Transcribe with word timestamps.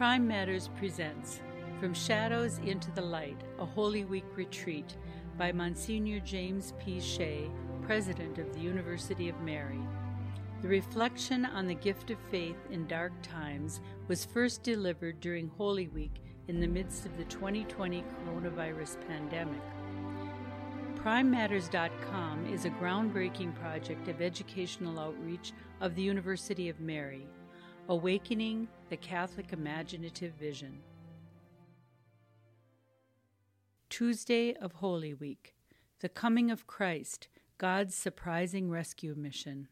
Prime 0.00 0.26
Matters 0.26 0.70
presents 0.78 1.42
From 1.78 1.92
Shadows 1.92 2.58
into 2.64 2.90
the 2.92 3.02
Light, 3.02 3.36
a 3.58 3.66
Holy 3.66 4.06
Week 4.06 4.24
retreat 4.34 4.96
by 5.36 5.52
Monsignor 5.52 6.20
James 6.20 6.72
P. 6.78 6.98
Shea, 7.02 7.50
President 7.82 8.38
of 8.38 8.50
the 8.54 8.60
University 8.60 9.28
of 9.28 9.38
Mary. 9.42 9.82
The 10.62 10.68
reflection 10.68 11.44
on 11.44 11.66
the 11.66 11.74
gift 11.74 12.10
of 12.10 12.16
faith 12.30 12.56
in 12.70 12.86
dark 12.86 13.12
times 13.20 13.82
was 14.08 14.24
first 14.24 14.62
delivered 14.62 15.20
during 15.20 15.48
Holy 15.58 15.88
Week 15.88 16.22
in 16.48 16.60
the 16.60 16.66
midst 16.66 17.04
of 17.04 17.18
the 17.18 17.24
2020 17.24 18.02
coronavirus 18.24 19.06
pandemic. 19.06 19.60
PrimeMatters.com 20.94 22.46
is 22.46 22.64
a 22.64 22.70
groundbreaking 22.70 23.54
project 23.54 24.08
of 24.08 24.22
educational 24.22 24.98
outreach 24.98 25.52
of 25.82 25.94
the 25.94 26.02
University 26.02 26.70
of 26.70 26.80
Mary, 26.80 27.26
awakening 27.88 28.68
the 28.88 28.96
Catholic 28.96 29.52
imaginative 29.52 30.32
vision. 30.34 30.80
Tuesday 33.88 34.54
of 34.54 34.74
Holy 34.74 35.14
Week, 35.14 35.54
the 36.00 36.08
coming 36.08 36.50
of 36.50 36.66
Christ, 36.66 37.28
God's 37.58 37.94
surprising 37.94 38.70
rescue 38.70 39.14
mission. 39.16 39.68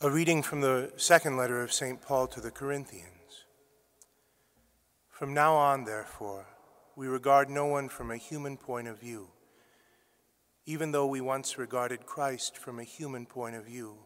A 0.00 0.10
reading 0.10 0.42
from 0.42 0.60
the 0.60 0.92
second 0.96 1.36
letter 1.36 1.62
of 1.62 1.72
St. 1.72 2.02
Paul 2.02 2.26
to 2.28 2.40
the 2.40 2.50
Corinthians. 2.50 3.44
From 5.08 5.32
now 5.32 5.54
on, 5.54 5.84
therefore, 5.84 6.46
we 6.96 7.06
regard 7.06 7.48
no 7.48 7.66
one 7.66 7.88
from 7.88 8.10
a 8.10 8.16
human 8.16 8.56
point 8.56 8.88
of 8.88 9.00
view. 9.00 9.28
Even 10.66 10.90
though 10.90 11.06
we 11.06 11.20
once 11.20 11.56
regarded 11.56 12.04
Christ 12.04 12.58
from 12.58 12.78
a 12.78 12.84
human 12.84 13.24
point 13.24 13.54
of 13.54 13.64
view, 13.64 14.05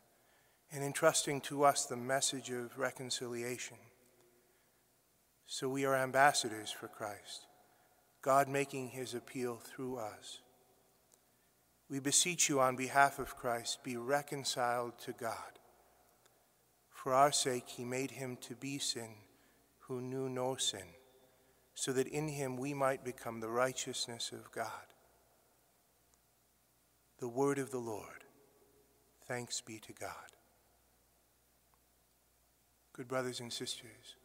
and 0.71 0.83
entrusting 0.83 1.41
to 1.41 1.63
us 1.63 1.85
the 1.85 1.97
message 1.97 2.49
of 2.49 2.77
reconciliation. 2.77 3.77
So 5.45 5.67
we 5.67 5.85
are 5.85 5.95
ambassadors 5.95 6.71
for 6.71 6.87
Christ, 6.87 7.45
God 8.21 8.47
making 8.47 8.89
his 8.89 9.13
appeal 9.13 9.57
through 9.57 9.97
us. 9.97 10.39
We 11.89 11.99
beseech 11.99 12.47
you 12.47 12.61
on 12.61 12.77
behalf 12.77 13.19
of 13.19 13.35
Christ, 13.35 13.83
be 13.83 13.97
reconciled 13.97 14.97
to 14.99 15.11
God. 15.11 15.59
For 16.89 17.13
our 17.13 17.31
sake, 17.31 17.67
he 17.67 17.83
made 17.83 18.11
him 18.11 18.37
to 18.41 18.55
be 18.55 18.77
sin 18.77 19.15
who 19.79 20.01
knew 20.01 20.29
no 20.29 20.55
sin 20.55 20.85
so 21.73 21.91
that 21.93 22.07
in 22.07 22.27
him 22.27 22.57
we 22.57 22.73
might 22.73 23.03
become 23.03 23.39
the 23.39 23.49
righteousness 23.49 24.31
of 24.31 24.51
God. 24.51 24.85
The 27.19 27.27
word 27.27 27.59
of 27.59 27.71
the 27.71 27.79
Lord. 27.79 28.23
Thanks 29.27 29.61
be 29.61 29.79
to 29.79 29.93
God. 29.93 30.30
Good 32.93 33.07
brothers 33.07 33.39
and 33.39 33.51
sisters, 33.51 34.15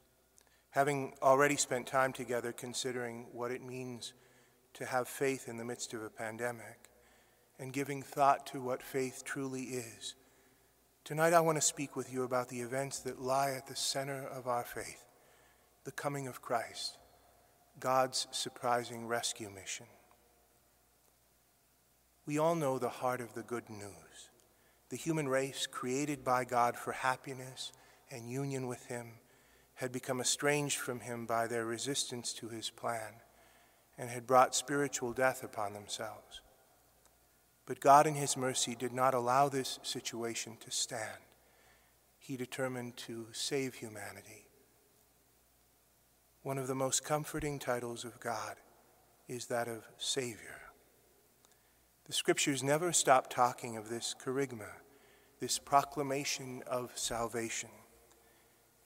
having 0.70 1.14
already 1.22 1.56
spent 1.56 1.86
time 1.86 2.12
together 2.12 2.53
considering 2.53 3.27
what 3.33 3.50
it 3.50 3.62
means 3.62 4.12
to 4.75 4.84
have 4.84 5.09
faith 5.09 5.48
in 5.48 5.56
the 5.56 5.64
midst 5.64 5.95
of 5.95 6.03
a 6.03 6.11
pandemic 6.11 6.91
and 7.59 7.72
giving 7.72 8.03
thought 8.03 8.47
to 8.49 8.60
what 8.60 8.82
faith 8.82 9.22
truly 9.25 9.62
is, 9.62 10.15
tonight 11.05 11.32
I 11.32 11.41
want 11.41 11.56
to 11.56 11.62
speak 11.62 11.94
with 11.94 12.12
you 12.12 12.25
about 12.25 12.49
the 12.49 12.60
events 12.60 12.99
that 13.00 13.22
lie 13.22 13.53
at 13.53 13.66
the 13.69 13.76
center 13.76 14.26
of 14.26 14.47
our 14.47 14.65
faith 14.65 15.05
the 15.84 15.93
coming 15.93 16.26
of 16.26 16.43
Christ 16.43 16.99
God's 17.78 18.26
surprising 18.31 19.06
rescue 19.06 19.50
mission. 19.50 19.87
We 22.26 22.38
all 22.38 22.55
know 22.55 22.78
the 22.78 22.88
heart 22.88 23.21
of 23.21 23.34
the 23.34 23.43
good 23.43 23.69
news. 23.71 24.31
The 24.88 24.97
human 24.97 25.28
race, 25.28 25.66
created 25.66 26.25
by 26.25 26.44
God 26.44 26.76
for 26.76 26.93
happiness 26.93 27.72
and 28.11 28.31
union 28.31 28.67
with 28.67 28.87
Him, 28.87 29.12
had 29.75 29.93
become 29.93 30.21
estranged 30.21 30.78
from 30.78 31.00
Him 31.00 31.27
by 31.27 31.47
their 31.47 31.65
resistance 31.65 32.33
to 32.34 32.49
His 32.49 32.71
plan 32.71 33.15
and 33.99 34.11
had 34.11 34.27
brought 34.27 34.55
spiritual 34.55 35.12
death 35.12 35.43
upon 35.43 35.72
themselves. 35.72 36.41
But 37.67 37.81
God, 37.81 38.06
in 38.06 38.15
His 38.15 38.37
mercy, 38.37 38.75
did 38.75 38.93
not 38.93 39.15
allow 39.15 39.49
this 39.49 39.78
situation 39.83 40.56
to 40.61 40.71
stand. 40.71 41.22
He 42.19 42.37
determined 42.37 42.97
to 42.99 43.27
save 43.33 43.75
humanity 43.75 44.47
one 46.47 46.59
of 46.59 46.69
the 46.69 46.77
most 46.77 47.03
comforting 47.03 47.59
titles 47.59 48.05
of 48.05 48.21
God 48.21 48.55
is 49.27 49.47
that 49.47 49.67
of 49.67 49.83
Savior. 49.99 50.61
The 52.05 52.12
scriptures 52.12 52.62
never 52.62 52.93
stop 52.93 53.28
talking 53.28 53.77
of 53.77 53.88
this 53.88 54.15
kerygma, 54.17 54.69
this 55.41 55.59
proclamation 55.59 56.62
of 56.65 56.93
salvation. 56.94 57.71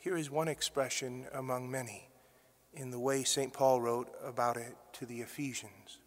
Here 0.01 0.17
is 0.17 0.31
one 0.31 0.49
expression 0.49 1.27
among 1.35 1.71
many 1.71 2.09
in 2.73 2.91
the 2.91 2.99
way 2.99 3.23
St. 3.23 3.53
Paul 3.53 3.83
wrote 3.83 4.09
about 4.25 4.57
it 4.57 4.75
to 4.95 5.05
the 5.05 5.21
Ephesians. 5.21 5.99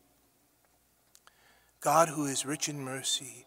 God, 1.80 2.10
who 2.10 2.26
is 2.26 2.44
rich 2.44 2.68
in 2.68 2.84
mercy, 2.84 3.46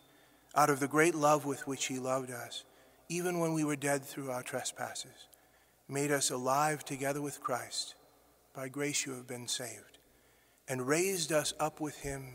out 0.55 0.71
of 0.71 0.79
the 0.79 0.87
great 0.87 1.17
love 1.17 1.47
with 1.47 1.67
which 1.67 1.87
He 1.87 1.99
loved 1.99 2.31
us, 2.31 2.63
even 3.09 3.41
when 3.41 3.55
we 3.55 3.65
were 3.65 3.75
dead 3.75 4.05
through 4.05 4.31
our 4.31 4.43
trespasses, 4.45 5.27
made 5.89 6.13
us 6.13 6.31
alive 6.31 6.85
together 6.85 7.21
with 7.21 7.41
Christ. 7.41 7.97
By 8.55 8.69
grace 8.69 9.05
you 9.05 9.15
have 9.15 9.27
been 9.27 9.49
saved, 9.49 9.99
and 10.69 10.87
raised 10.87 11.33
us 11.33 11.55
up 11.59 11.81
with 11.81 11.97
him, 11.99 12.35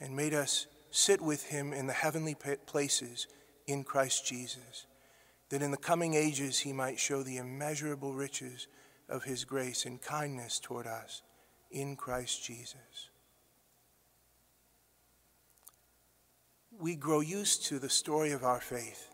and 0.00 0.16
made 0.16 0.32
us 0.32 0.66
sit 0.90 1.20
with 1.20 1.48
him 1.48 1.74
in 1.74 1.86
the 1.86 1.92
heavenly 1.92 2.34
places 2.64 3.26
in 3.66 3.84
Christ 3.84 4.26
Jesus, 4.26 4.86
that 5.50 5.62
in 5.62 5.70
the 5.70 5.76
coming 5.76 6.14
ages 6.14 6.60
he 6.60 6.72
might 6.72 6.98
show 6.98 7.22
the 7.22 7.36
immeasurable 7.36 8.14
riches 8.14 8.66
of 9.08 9.24
his 9.24 9.44
grace 9.44 9.84
and 9.84 10.00
kindness 10.00 10.58
toward 10.58 10.86
us 10.86 11.22
in 11.70 11.96
Christ 11.96 12.44
Jesus. 12.44 13.10
We 16.78 16.94
grow 16.94 17.20
used 17.20 17.66
to 17.66 17.78
the 17.78 17.90
story 17.90 18.32
of 18.32 18.44
our 18.44 18.60
faith, 18.60 19.08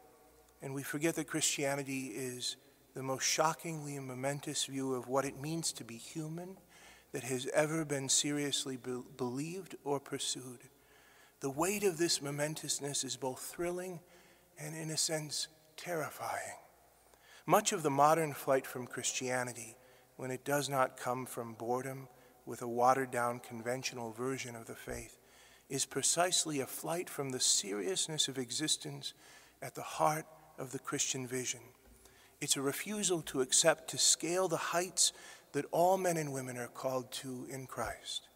and 0.63 0.73
we 0.75 0.83
forget 0.83 1.17
that 1.17 1.27
Christianity 1.27 2.13
is 2.15 2.57
the 2.95 3.03
most 3.03 3.25
shockingly 3.25 3.99
momentous 3.99 4.67
view 4.67 4.95
of 4.95 5.09
what 5.09 5.25
it 5.25 5.41
means 5.41 5.73
to 5.73 5.85
be 5.85 5.97
human 5.97 6.57
that 7.13 7.25
has 7.25 7.49
ever 7.55 7.85
been 7.85 8.09
seriously 8.09 8.77
be- 8.77 9.03
believed 9.17 9.75
or 9.85 9.99
pursued. 9.99 10.61
The 11.41 11.51
weight 11.51 11.83
of 11.83 11.99
this 11.99 12.21
momentousness 12.21 13.05
is 13.05 13.17
both 13.17 13.41
thrilling 13.41 14.01
and, 14.59 14.75
in 14.75 14.91
a 14.91 14.97
sense, 14.97 15.49
terrifying. 15.77 16.59
Much 17.47 17.73
of 17.73 17.83
the 17.83 17.91
modern 17.91 18.33
flight 18.33 18.67
from 18.67 18.87
Christianity, 18.87 19.77
when 20.17 20.31
it 20.31 20.45
does 20.45 20.69
not 20.69 20.97
come 20.97 21.27
from 21.27 21.55
boredom 21.55 22.09
with 22.45 22.63
a 22.63 22.69
watered 22.69 23.11
down 23.11 23.41
conventional 23.41 24.13
version 24.13 24.57
of 24.57 24.67
the 24.67 24.75
faith, 24.75 25.19
is 25.69 25.85
precisely 25.85 26.61
a 26.61 26.67
flight 26.67 27.11
from 27.11 27.31
the 27.31 27.41
seriousness 27.41 28.29
of 28.29 28.39
existence 28.39 29.15
at 29.63 29.75
the 29.75 29.83
heart 29.83 30.27
of 30.59 30.73
the 30.73 30.79
Christian 30.79 31.27
vision. 31.27 31.61
It's 32.41 32.57
a 32.57 32.63
refusal 32.63 33.23
to 33.23 33.41
accept 33.41 33.89
to 33.91 33.99
scale 33.99 34.49
the 34.49 34.57
heights 34.57 35.13
that 35.53 35.67
all 35.71 35.97
men 35.97 36.17
and 36.17 36.33
women 36.33 36.57
are 36.59 36.69
called 36.69 37.11
to 37.11 37.47
in 37.49 37.67
Christ. 37.67 38.29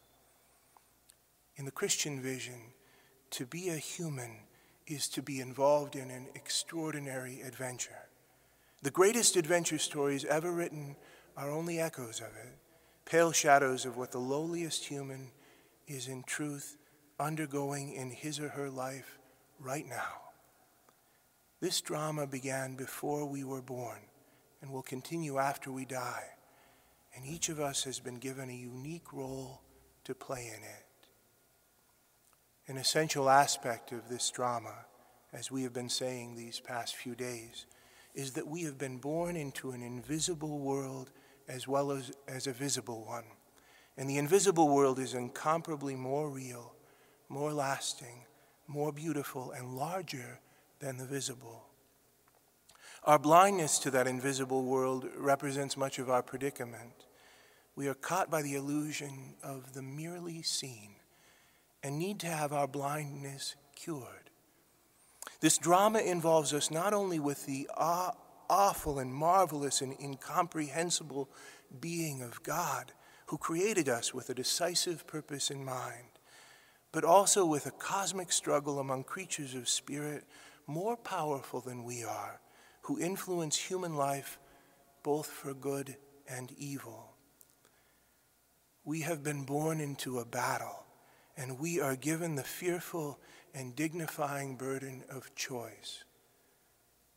In 1.56 1.64
the 1.64 1.70
Christian 1.70 2.20
vision, 2.20 2.72
to 3.30 3.46
be 3.46 3.68
a 3.68 3.76
human 3.76 4.38
is 4.90 5.08
to 5.08 5.22
be 5.22 5.40
involved 5.40 5.94
in 5.94 6.10
an 6.10 6.26
extraordinary 6.34 7.40
adventure. 7.42 8.08
The 8.82 8.90
greatest 8.90 9.36
adventure 9.36 9.78
stories 9.78 10.24
ever 10.24 10.50
written 10.50 10.96
are 11.36 11.50
only 11.50 11.78
echoes 11.78 12.20
of 12.20 12.34
it, 12.36 12.58
pale 13.04 13.30
shadows 13.30 13.86
of 13.86 13.96
what 13.96 14.10
the 14.10 14.18
lowliest 14.18 14.84
human 14.86 15.30
is 15.86 16.08
in 16.08 16.24
truth 16.24 16.76
undergoing 17.20 17.92
in 17.92 18.10
his 18.10 18.40
or 18.40 18.48
her 18.48 18.68
life 18.68 19.18
right 19.60 19.86
now. 19.86 20.22
This 21.60 21.80
drama 21.80 22.26
began 22.26 22.74
before 22.74 23.26
we 23.26 23.44
were 23.44 23.62
born 23.62 24.00
and 24.60 24.72
will 24.72 24.82
continue 24.82 25.38
after 25.38 25.70
we 25.70 25.84
die, 25.84 26.24
and 27.14 27.24
each 27.24 27.48
of 27.48 27.60
us 27.60 27.84
has 27.84 28.00
been 28.00 28.18
given 28.18 28.50
a 28.50 28.54
unique 28.54 29.12
role 29.12 29.62
to 30.04 30.14
play 30.14 30.46
in 30.48 30.64
it. 30.64 30.89
An 32.70 32.76
essential 32.76 33.28
aspect 33.28 33.90
of 33.90 34.08
this 34.08 34.30
drama, 34.30 34.86
as 35.32 35.50
we 35.50 35.64
have 35.64 35.72
been 35.72 35.88
saying 35.88 36.36
these 36.36 36.60
past 36.60 36.94
few 36.94 37.16
days, 37.16 37.66
is 38.14 38.34
that 38.34 38.46
we 38.46 38.62
have 38.62 38.78
been 38.78 38.98
born 38.98 39.34
into 39.34 39.72
an 39.72 39.82
invisible 39.82 40.60
world 40.60 41.10
as 41.48 41.66
well 41.66 41.90
as, 41.90 42.12
as 42.28 42.46
a 42.46 42.52
visible 42.52 43.04
one. 43.04 43.24
And 43.96 44.08
the 44.08 44.18
invisible 44.18 44.68
world 44.68 45.00
is 45.00 45.14
incomparably 45.14 45.96
more 45.96 46.30
real, 46.30 46.74
more 47.28 47.52
lasting, 47.52 48.24
more 48.68 48.92
beautiful, 48.92 49.50
and 49.50 49.76
larger 49.76 50.38
than 50.78 50.96
the 50.96 51.06
visible. 51.06 51.64
Our 53.02 53.18
blindness 53.18 53.80
to 53.80 53.90
that 53.90 54.06
invisible 54.06 54.62
world 54.62 55.08
represents 55.16 55.76
much 55.76 55.98
of 55.98 56.08
our 56.08 56.22
predicament. 56.22 57.04
We 57.74 57.88
are 57.88 57.94
caught 57.94 58.30
by 58.30 58.42
the 58.42 58.54
illusion 58.54 59.34
of 59.42 59.72
the 59.72 59.82
merely 59.82 60.42
seen 60.42 60.99
and 61.82 61.98
need 61.98 62.20
to 62.20 62.26
have 62.26 62.52
our 62.52 62.66
blindness 62.66 63.56
cured. 63.74 64.30
This 65.40 65.58
drama 65.58 66.00
involves 66.00 66.52
us 66.52 66.70
not 66.70 66.92
only 66.92 67.18
with 67.18 67.46
the 67.46 67.68
aw- 67.76 68.12
awful 68.48 68.98
and 68.98 69.14
marvelous 69.14 69.80
and 69.80 69.98
incomprehensible 70.00 71.30
being 71.80 72.20
of 72.22 72.42
God, 72.42 72.92
who 73.26 73.38
created 73.38 73.88
us 73.88 74.12
with 74.12 74.28
a 74.28 74.34
decisive 74.34 75.06
purpose 75.06 75.50
in 75.50 75.64
mind, 75.64 76.18
but 76.92 77.04
also 77.04 77.46
with 77.46 77.64
a 77.66 77.70
cosmic 77.70 78.32
struggle 78.32 78.80
among 78.80 79.04
creatures 79.04 79.54
of 79.54 79.68
spirit 79.68 80.24
more 80.66 80.96
powerful 80.96 81.60
than 81.60 81.84
we 81.84 82.02
are, 82.02 82.40
who 82.82 82.98
influence 82.98 83.56
human 83.56 83.94
life 83.94 84.38
both 85.02 85.26
for 85.26 85.54
good 85.54 85.96
and 86.28 86.52
evil. 86.58 87.14
We 88.84 89.02
have 89.02 89.22
been 89.22 89.44
born 89.44 89.80
into 89.80 90.18
a 90.18 90.24
battle, 90.24 90.84
and 91.40 91.58
we 91.58 91.80
are 91.80 91.96
given 91.96 92.34
the 92.34 92.44
fearful 92.44 93.18
and 93.54 93.74
dignifying 93.74 94.56
burden 94.56 95.02
of 95.10 95.34
choice. 95.34 96.04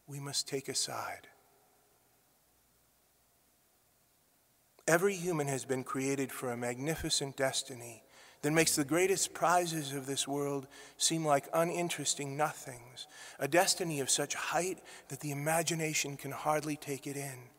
We 0.08 0.22
must 0.22 0.48
take 0.48 0.70
a 0.70 0.76
side. 0.76 1.28
Every 4.88 5.16
human 5.16 5.48
has 5.48 5.66
been 5.66 5.84
created 5.84 6.32
for 6.32 6.52
a 6.52 6.58
magnificent 6.58 7.36
destiny 7.36 8.04
that 8.44 8.54
makes 8.54 8.78
the 8.78 8.86
greatest 8.86 9.34
prizes 9.34 9.92
of 9.92 10.06
this 10.06 10.26
world 10.26 10.68
seem 10.98 11.26
like 11.26 11.50
uninteresting 11.54 12.38
nothings, 12.38 13.08
a 13.40 13.48
destiny 13.50 14.00
of 14.00 14.10
such 14.10 14.36
height 14.36 14.80
that 15.10 15.20
the 15.20 15.32
imagination 15.32 16.16
can 16.16 16.32
hardly 16.32 16.78
take 16.78 17.08
it 17.08 17.18
in. 17.18 17.50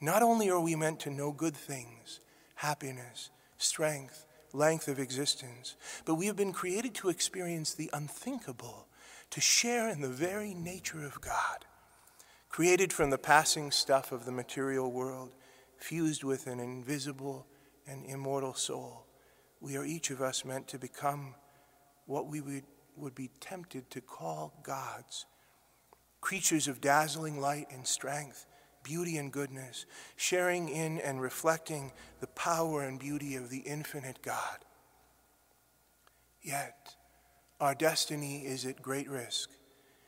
Not 0.00 0.22
only 0.22 0.48
are 0.48 0.60
we 0.60 0.74
meant 0.74 1.00
to 1.00 1.10
know 1.10 1.32
good 1.32 1.56
things, 1.56 2.20
happiness, 2.54 3.28
strength, 3.58 4.24
length 4.58 4.88
of 4.88 4.98
existence, 4.98 5.76
but 6.04 6.16
we 6.16 6.26
have 6.26 6.36
been 6.36 6.52
created 6.52 6.94
to 6.96 7.08
experience 7.08 7.72
the 7.72 7.90
unthinkable, 7.92 8.86
to 9.30 9.40
share 9.40 9.88
in 9.88 10.00
the 10.00 10.08
very 10.08 10.54
nature 10.54 11.04
of 11.04 11.20
God. 11.20 11.64
Created 12.48 12.92
from 12.92 13.10
the 13.10 13.18
passing 13.18 13.70
stuff 13.70 14.10
of 14.10 14.24
the 14.24 14.32
material 14.32 14.90
world, 14.90 15.34
fused 15.76 16.24
with 16.24 16.46
an 16.46 16.60
invisible 16.60 17.46
and 17.86 18.04
immortal 18.04 18.54
soul 18.54 19.08
we 19.60 19.76
are 19.76 19.84
each 19.84 20.10
of 20.10 20.20
us 20.20 20.44
meant 20.44 20.68
to 20.68 20.78
become 20.78 21.34
what 22.06 22.26
we 22.26 22.40
would, 22.40 22.64
would 22.96 23.14
be 23.14 23.30
tempted 23.40 23.90
to 23.90 24.00
call 24.00 24.52
gods 24.62 25.26
creatures 26.20 26.66
of 26.66 26.80
dazzling 26.80 27.40
light 27.40 27.68
and 27.70 27.86
strength, 27.86 28.44
beauty 28.88 29.18
and 29.18 29.30
goodness, 29.30 29.84
sharing 30.16 30.70
in 30.70 30.98
and 30.98 31.20
reflecting 31.20 31.92
the 32.20 32.26
power 32.28 32.82
and 32.82 32.98
beauty 32.98 33.36
of 33.36 33.50
the 33.50 33.58
infinite 33.58 34.22
God. 34.22 34.64
Yet, 36.40 36.94
our 37.60 37.74
destiny 37.74 38.46
is 38.46 38.64
at 38.64 38.80
great 38.80 39.06
risk. 39.10 39.50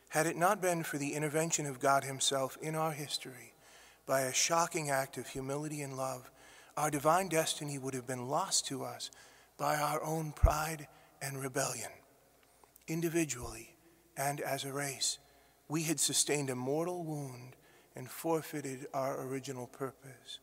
Had 0.09 0.27
it 0.27 0.37
not 0.37 0.63
been 0.63 0.83
for 0.83 0.97
the 0.97 1.13
intervention 1.13 1.67
of 1.67 1.79
God 1.79 2.05
Himself 2.05 2.57
in 2.63 2.75
our 2.75 2.93
history, 2.93 3.53
by 4.07 4.23
a 4.23 4.33
shocking 4.33 4.89
act 4.89 5.19
of 5.19 5.29
humility 5.29 5.83
and 5.83 5.99
love, 5.99 6.31
our 6.75 6.91
divine 6.91 7.29
destiny 7.29 7.77
would 7.77 7.93
have 7.93 8.07
been 8.07 8.29
lost 8.29 8.67
to 8.69 8.83
us 8.83 9.11
by 9.59 9.77
our 9.77 10.03
own 10.03 10.33
pride 10.33 10.89
and 11.21 11.43
rebellion. 11.43 11.91
Individually 12.89 13.77
and 14.17 14.41
as 14.41 14.65
a 14.65 14.73
race, 14.73 15.19
we 15.69 15.83
had 15.83 16.01
sustained 16.01 16.49
a 16.49 16.55
mortal 16.55 17.05
wound 17.05 17.57
and 18.01 18.09
forfeited 18.09 18.87
our 18.95 19.21
original 19.27 19.67
purpose, 19.67 20.39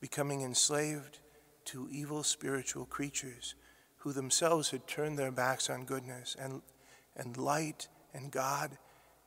becoming 0.00 0.40
enslaved 0.40 1.18
to 1.66 1.86
evil 1.92 2.22
spiritual 2.22 2.86
creatures 2.86 3.54
who 3.98 4.14
themselves 4.14 4.70
had 4.70 4.86
turned 4.86 5.18
their 5.18 5.30
backs 5.30 5.68
on 5.68 5.84
goodness 5.84 6.34
and, 6.40 6.62
and 7.14 7.36
light 7.36 7.88
and 8.14 8.30
God 8.30 8.78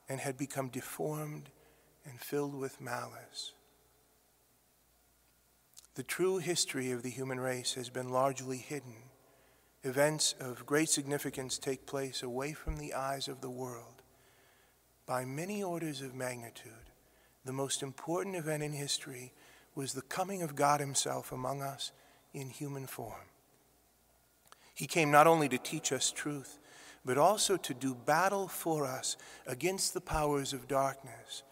and 0.08 0.18
had 0.18 0.36
become 0.36 0.68
deformed 0.68 1.48
and 2.04 2.18
filled 2.18 2.56
with 2.56 2.80
malice. 2.80 3.52
The 5.94 6.02
true 6.02 6.38
history 6.38 6.90
of 6.90 7.04
the 7.04 7.10
human 7.10 7.38
race 7.38 7.74
has 7.74 7.88
been 7.88 8.08
largely 8.08 8.58
hidden 8.58 8.96
events 9.84 10.34
of 10.40 10.66
great 10.66 10.88
significance 10.88 11.56
take 11.56 11.86
place 11.86 12.20
away 12.20 12.52
from 12.52 12.78
the 12.78 12.94
eyes 12.94 13.28
of 13.28 13.42
the 13.42 13.50
world. 13.50 14.02
By 15.06 15.24
many 15.24 15.62
orders 15.62 16.00
of 16.00 16.16
magnitude, 16.16 16.90
the 17.46 17.52
most 17.52 17.82
important 17.82 18.36
event 18.36 18.62
in 18.62 18.72
history 18.72 19.32
was 19.74 19.92
the 19.92 20.02
coming 20.02 20.42
of 20.42 20.56
God 20.56 20.80
Himself 20.80 21.32
among 21.32 21.62
us 21.62 21.92
in 22.34 22.50
human 22.50 22.86
form. 22.86 23.30
He 24.74 24.86
came 24.86 25.10
not 25.10 25.26
only 25.26 25.48
to 25.48 25.58
teach 25.58 25.92
us 25.92 26.10
truth, 26.10 26.58
but 27.04 27.16
also 27.16 27.56
to 27.56 27.72
do 27.72 27.94
battle 27.94 28.48
for 28.48 28.84
us 28.84 29.16
against 29.46 29.94
the 29.94 30.00
powers 30.00 30.52
of 30.52 30.68
darkness, 30.68 31.44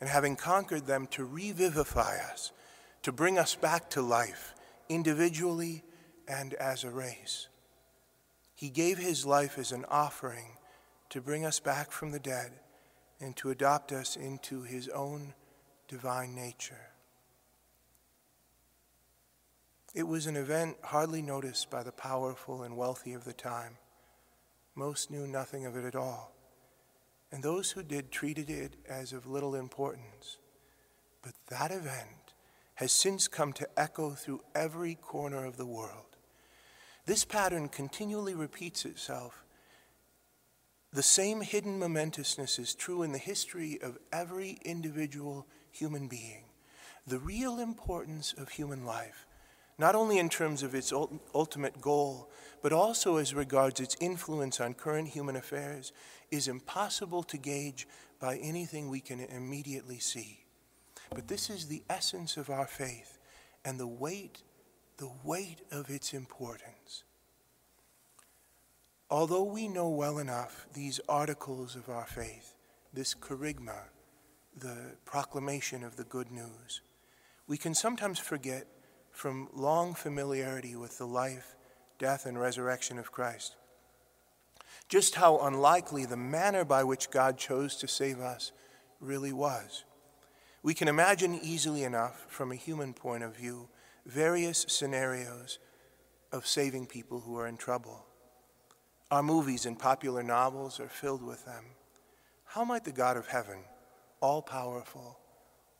and 0.00 0.08
having 0.08 0.36
conquered 0.36 0.86
them, 0.86 1.06
to 1.08 1.24
revivify 1.24 2.16
us, 2.32 2.52
to 3.02 3.12
bring 3.12 3.38
us 3.38 3.54
back 3.54 3.90
to 3.90 4.00
life, 4.00 4.54
individually 4.88 5.82
and 6.26 6.54
as 6.54 6.84
a 6.84 6.90
race. 6.90 7.48
He 8.54 8.70
gave 8.70 8.98
his 8.98 9.26
life 9.26 9.58
as 9.58 9.72
an 9.72 9.84
offering 9.88 10.56
to 11.10 11.20
bring 11.20 11.44
us 11.44 11.60
back 11.60 11.90
from 11.90 12.12
the 12.12 12.20
dead 12.20 12.52
and 13.20 13.36
to 13.36 13.50
adopt 13.50 13.92
us 13.92 14.16
into 14.16 14.62
his 14.62 14.88
own 14.88 15.34
divine 15.90 16.36
nature. 16.36 16.86
It 19.92 20.04
was 20.04 20.28
an 20.28 20.36
event 20.36 20.76
hardly 20.84 21.20
noticed 21.20 21.68
by 21.68 21.82
the 21.82 21.90
powerful 21.90 22.62
and 22.62 22.76
wealthy 22.76 23.12
of 23.12 23.24
the 23.24 23.32
time. 23.32 23.76
Most 24.76 25.10
knew 25.10 25.26
nothing 25.26 25.66
of 25.66 25.76
it 25.76 25.84
at 25.84 25.96
all, 25.96 26.32
and 27.32 27.42
those 27.42 27.72
who 27.72 27.82
did 27.82 28.12
treated 28.12 28.48
it 28.48 28.76
as 28.88 29.12
of 29.12 29.26
little 29.26 29.56
importance. 29.56 30.38
But 31.22 31.32
that 31.48 31.72
event 31.72 32.34
has 32.76 32.92
since 32.92 33.26
come 33.26 33.52
to 33.54 33.68
echo 33.76 34.12
through 34.12 34.42
every 34.54 34.94
corner 34.94 35.44
of 35.44 35.56
the 35.56 35.66
world. 35.66 36.16
This 37.04 37.24
pattern 37.24 37.68
continually 37.68 38.34
repeats 38.34 38.84
itself. 38.84 39.44
The 40.92 41.02
same 41.02 41.40
hidden 41.40 41.80
momentousness 41.80 42.60
is 42.60 42.76
true 42.76 43.02
in 43.02 43.10
the 43.10 43.18
history 43.18 43.80
of 43.82 43.98
every 44.12 44.60
individual 44.64 45.48
human 45.72 46.08
being. 46.08 46.44
The 47.06 47.18
real 47.18 47.58
importance 47.58 48.34
of 48.36 48.50
human 48.50 48.84
life, 48.84 49.26
not 49.78 49.94
only 49.94 50.18
in 50.18 50.28
terms 50.28 50.62
of 50.62 50.74
its 50.74 50.92
ultimate 50.92 51.80
goal, 51.80 52.30
but 52.62 52.72
also 52.72 53.16
as 53.16 53.34
regards 53.34 53.80
its 53.80 53.96
influence 54.00 54.60
on 54.60 54.74
current 54.74 55.08
human 55.08 55.36
affairs, 55.36 55.92
is 56.30 56.48
impossible 56.48 57.22
to 57.24 57.38
gauge 57.38 57.88
by 58.20 58.36
anything 58.36 58.88
we 58.88 59.00
can 59.00 59.20
immediately 59.20 59.98
see. 59.98 60.44
But 61.14 61.28
this 61.28 61.48
is 61.50 61.66
the 61.66 61.82
essence 61.88 62.36
of 62.36 62.50
our 62.50 62.66
faith 62.66 63.18
and 63.64 63.80
the 63.80 63.86
weight 63.86 64.42
the 65.00 65.10
weight 65.24 65.62
of 65.72 65.88
its 65.88 66.12
importance. 66.12 67.04
Although 69.08 69.44
we 69.44 69.66
know 69.66 69.88
well 69.88 70.18
enough 70.18 70.66
these 70.74 71.00
articles 71.08 71.74
of 71.74 71.88
our 71.88 72.04
faith, 72.04 72.54
this 72.92 73.14
kerygma, 73.14 73.84
the 74.56 74.96
proclamation 75.04 75.84
of 75.84 75.96
the 75.96 76.04
good 76.04 76.30
news, 76.30 76.80
we 77.46 77.56
can 77.56 77.74
sometimes 77.74 78.18
forget 78.18 78.66
from 79.10 79.48
long 79.54 79.94
familiarity 79.94 80.76
with 80.76 80.98
the 80.98 81.06
life, 81.06 81.54
death, 81.98 82.26
and 82.26 82.40
resurrection 82.40 82.98
of 82.98 83.12
Christ 83.12 83.56
just 84.90 85.14
how 85.14 85.38
unlikely 85.38 86.04
the 86.04 86.16
manner 86.16 86.64
by 86.64 86.82
which 86.82 87.10
God 87.10 87.38
chose 87.38 87.76
to 87.76 87.88
save 87.88 88.18
us 88.18 88.50
really 89.00 89.32
was. 89.32 89.84
We 90.62 90.74
can 90.74 90.88
imagine 90.88 91.38
easily 91.40 91.84
enough, 91.84 92.26
from 92.28 92.50
a 92.50 92.56
human 92.56 92.92
point 92.92 93.22
of 93.22 93.36
view, 93.36 93.68
various 94.04 94.66
scenarios 94.68 95.58
of 96.32 96.46
saving 96.46 96.86
people 96.86 97.20
who 97.20 97.38
are 97.38 97.46
in 97.46 97.56
trouble. 97.56 98.04
Our 99.12 99.22
movies 99.22 99.64
and 99.64 99.78
popular 99.78 100.24
novels 100.24 100.80
are 100.80 100.88
filled 100.88 101.22
with 101.22 101.44
them. 101.44 101.64
How 102.44 102.64
might 102.64 102.84
the 102.84 102.92
God 102.92 103.16
of 103.16 103.28
heaven, 103.28 103.58
all 104.20 104.42
powerful, 104.42 105.18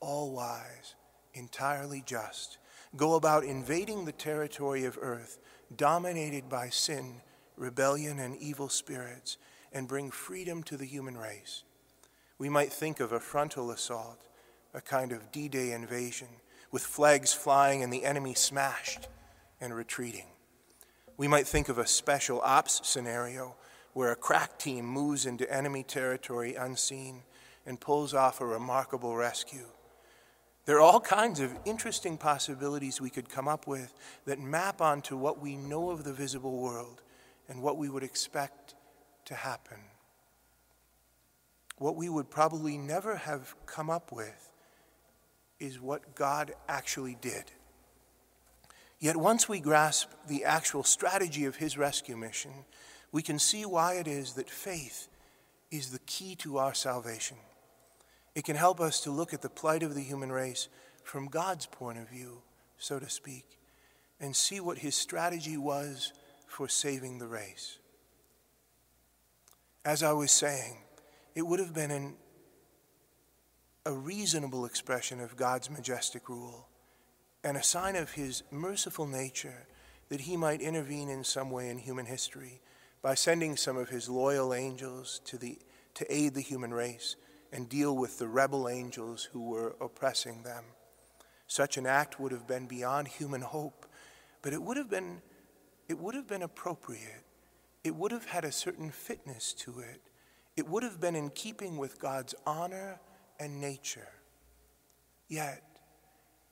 all 0.01 0.33
wise, 0.33 0.95
entirely 1.35 2.03
just, 2.07 2.59
go 2.97 3.15
about 3.15 3.45
invading 3.45 4.05
the 4.05 4.13
territory 4.13 4.85
of 4.85 4.99
earth 5.01 5.39
dominated 5.77 6.49
by 6.49 6.69
sin, 6.69 7.21
rebellion, 7.57 8.19
and 8.19 8.37
evil 8.39 8.69
spirits 8.69 9.37
and 9.73 9.87
bring 9.87 10.11
freedom 10.11 10.63
to 10.65 10.77
the 10.77 10.87
human 10.87 11.17
race? 11.17 11.63
We 12.39 12.49
might 12.49 12.73
think 12.73 13.01
of 13.01 13.13
a 13.13 13.21
frontal 13.21 13.71
assault, 13.71 14.19
a 14.75 14.81
kind 14.81 15.13
of 15.13 15.31
D 15.31 15.49
Day 15.49 15.73
invasion 15.73 16.29
with 16.71 16.83
flags 16.83 17.33
flying 17.33 17.83
and 17.83 17.93
the 17.93 18.05
enemy 18.05 18.35
smashed 18.35 19.09
and 19.61 19.75
retreating. 19.75 20.27
We 21.17 21.29
might 21.29 21.47
think 21.47 21.69
of 21.69 21.79
a 21.79 21.87
special 21.87 22.41
ops 22.43 22.81
scenario 22.89 23.57
where 23.93 24.13
a 24.13 24.17
crack 24.17 24.59
team 24.59 24.87
moves 24.87 25.27
into 25.27 25.53
enemy 25.53 25.83
territory 25.83 26.55
unseen 26.55 27.23
and 27.71 27.81
pulls 27.81 28.15
off 28.15 28.41
a 28.41 28.47
remarkable 28.47 29.15
rescue. 29.15 29.69
There 30.65 30.79
are 30.79 30.81
all 30.81 30.99
kinds 30.99 31.39
of 31.39 31.57
interesting 31.65 32.19
possibilities 32.19 33.01
we 33.01 33.11
could 33.11 33.29
come 33.29 33.47
up 33.47 33.69
with 33.69 33.95
that 34.25 34.41
map 34.41 34.81
onto 34.81 35.17
what 35.17 35.41
we 35.41 35.57
know 35.57 35.91
of 35.91 36.03
the 36.03 36.13
visible 36.13 36.59
world 36.59 37.01
and 37.49 37.63
what 37.63 37.77
we 37.77 37.89
would 37.89 38.03
expect 38.03 38.75
to 39.27 39.35
happen. 39.35 39.77
What 41.79 41.95
we 41.95 42.09
would 42.09 42.29
probably 42.29 42.77
never 42.77 43.15
have 43.15 43.55
come 43.67 43.89
up 43.89 44.11
with 44.11 44.51
is 45.61 45.81
what 45.81 46.17
God 46.17 46.53
actually 46.69 47.17
did. 47.21 47.53
Yet 48.99 49.17
once 49.17 49.49
we 49.49 49.61
grasp 49.61 50.11
the 50.27 50.45
actual 50.45 50.83
strategy 50.83 51.45
of 51.45 51.55
his 51.55 51.79
rescue 51.79 52.17
mission, 52.17 52.51
we 53.13 53.23
can 53.23 53.39
see 53.39 53.65
why 53.65 53.95
it 53.95 54.09
is 54.09 54.33
that 54.33 54.51
faith 54.51 55.07
is 55.71 55.91
the 55.91 56.01
key 56.01 56.35
to 56.35 56.59
our 56.59 56.75
salvation. 56.75 57.37
It 58.35 58.45
can 58.45 58.57
help 58.57 58.81
us 58.81 59.01
to 59.01 59.11
look 59.11 59.35
at 59.35 59.43
the 59.43 59.49
plight 59.49 59.83
of 59.83 59.95
the 59.95 60.03
human 60.03 60.31
race 60.31 60.69
from 61.03 61.27
God's 61.27 61.67
point 61.67 61.99
of 61.99 62.09
view, 62.09 62.43
so 62.79 62.99
to 62.99 63.09
speak, 63.09 63.59
and 64.21 64.37
see 64.37 64.61
what 64.61 64.79
his 64.79 64.95
strategy 64.95 65.57
was 65.57 66.13
for 66.47 66.69
saving 66.69 67.19
the 67.19 67.27
race. 67.27 67.79
As 69.85 70.03
I 70.03 70.13
was 70.13 70.31
saying, 70.31 70.79
it 71.35 71.43
would 71.43 71.59
have 71.59 71.75
been 71.75 71.91
an, 71.91 72.15
a 73.87 73.93
reasonable 73.93 74.65
expression 74.65 75.21
of 75.21 75.37
God's 75.37 75.71
majestic 75.71 76.29
rule 76.29 76.69
and 77.43 77.57
a 77.57 77.63
sign 77.63 77.97
of 77.97 78.13
his 78.13 78.43
merciful 78.51 79.07
nature 79.07 79.67
that 80.09 80.23
he 80.23 80.37
might 80.37 80.61
intervene 80.61 81.09
in 81.09 81.25
some 81.25 81.51
way 81.51 81.71
in 81.71 81.79
human 81.79 82.07
history 82.07 82.61
by 83.01 83.15
sending 83.15 83.57
some 83.57 83.77
of 83.77 83.89
his 83.89 84.09
loyal 84.09 84.53
angels 84.53 85.21
to, 85.25 85.39
the, 85.39 85.59
to 85.95 86.15
aid 86.15 86.35
the 86.35 86.41
human 86.43 86.75
race 86.75 87.17
and 87.53 87.69
deal 87.69 87.97
with 87.97 88.19
the 88.19 88.29
rebel 88.29 88.69
angels 88.69 89.29
who 89.33 89.49
were 89.49 89.77
oppressing 89.81 90.43
them. 90.43 90.65
Such 91.47 91.77
an 91.77 91.87
act 91.87 92.21
would 92.21 92.33
have 92.33 92.47
been 92.47 92.67
beyond 92.67 93.09
human 93.09 93.43
hope, 93.43 93.87
but 94.43 94.53
it 94.53 94.63
would 94.63 94.77
have 94.77 94.89
been, 94.89 95.21
it 95.89 95.99
would 95.99 96.15
have 96.15 96.29
been 96.29 96.43
appropriate. 96.43 97.25
It 97.83 97.97
would 97.97 98.13
have 98.13 98.27
had 98.27 98.45
a 98.45 98.53
certain 98.53 98.91
fitness 98.91 99.53
to 99.55 99.81
it. 99.81 100.01
It 100.57 100.69
would 100.69 100.83
have 100.83 101.01
been 101.01 101.17
in 101.17 101.31
keeping 101.31 101.77
with 101.77 101.99
God's 101.99 102.35
honor 102.47 103.01
and 103.39 103.61
nature. 103.61 104.09
Yet, 105.29 105.63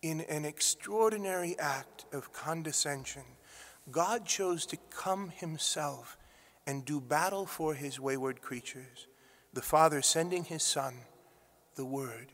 in 0.03 0.23
an 0.23 0.45
extraordinary 0.45 1.59
act 1.59 2.07
of 2.13 2.33
condescension, 2.33 3.25
God 3.91 4.25
chose 4.25 4.67
to 4.67 4.77
come 4.91 5.31
himself 5.31 6.17
and 6.67 6.85
do 6.85 7.01
battle 7.01 7.47
for 7.47 7.75
his 7.75 7.99
wayward 7.99 8.41
creatures, 8.41 9.07
the 9.53 9.63
Father 9.63 10.03
sending 10.03 10.45
his 10.45 10.63
Son, 10.63 10.95
the 11.75 11.85
Word, 11.85 12.33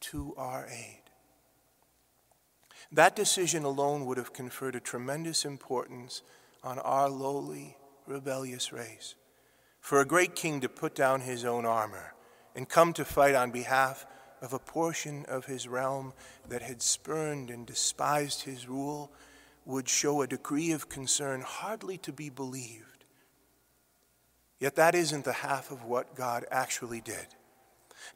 to 0.00 0.34
our 0.36 0.66
aid. 0.66 1.02
That 2.92 3.16
decision 3.16 3.64
alone 3.64 4.06
would 4.06 4.16
have 4.16 4.32
conferred 4.32 4.74
a 4.74 4.80
tremendous 4.80 5.44
importance 5.44 6.22
on 6.62 6.78
our 6.78 7.08
lowly, 7.08 7.76
rebellious 8.06 8.72
race. 8.72 9.14
For 9.80 10.00
a 10.00 10.06
great 10.06 10.34
king 10.34 10.60
to 10.60 10.68
put 10.68 10.94
down 10.94 11.20
his 11.20 11.44
own 11.44 11.64
armor 11.64 12.14
and 12.54 12.68
come 12.68 12.92
to 12.94 13.04
fight 13.04 13.34
on 13.34 13.50
behalf 13.50 14.06
of 14.40 14.52
a 14.52 14.58
portion 14.58 15.24
of 15.28 15.46
his 15.46 15.68
realm 15.68 16.12
that 16.48 16.62
had 16.62 16.82
spurned 16.82 17.50
and 17.50 17.66
despised 17.66 18.42
his 18.42 18.68
rule 18.68 19.12
would 19.64 19.88
show 19.88 20.22
a 20.22 20.26
degree 20.26 20.72
of 20.72 20.88
concern 20.88 21.40
hardly 21.40 21.98
to 21.98 22.12
be 22.12 22.30
believed 22.30 22.95
Yet 24.58 24.76
that 24.76 24.94
isn't 24.94 25.24
the 25.24 25.32
half 25.32 25.70
of 25.70 25.84
what 25.84 26.14
God 26.14 26.46
actually 26.50 27.00
did. 27.00 27.26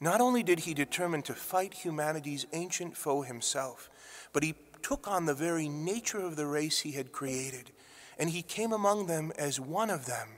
Not 0.00 0.20
only 0.20 0.42
did 0.42 0.60
he 0.60 0.74
determine 0.74 1.22
to 1.22 1.34
fight 1.34 1.74
humanity's 1.74 2.46
ancient 2.52 2.96
foe 2.96 3.22
himself, 3.22 3.90
but 4.32 4.42
he 4.42 4.54
took 4.82 5.08
on 5.08 5.26
the 5.26 5.34
very 5.34 5.68
nature 5.68 6.20
of 6.20 6.36
the 6.36 6.46
race 6.46 6.80
he 6.80 6.92
had 6.92 7.12
created, 7.12 7.72
and 8.18 8.30
he 8.30 8.42
came 8.42 8.72
among 8.72 9.06
them 9.06 9.32
as 9.36 9.60
one 9.60 9.90
of 9.90 10.06
them 10.06 10.28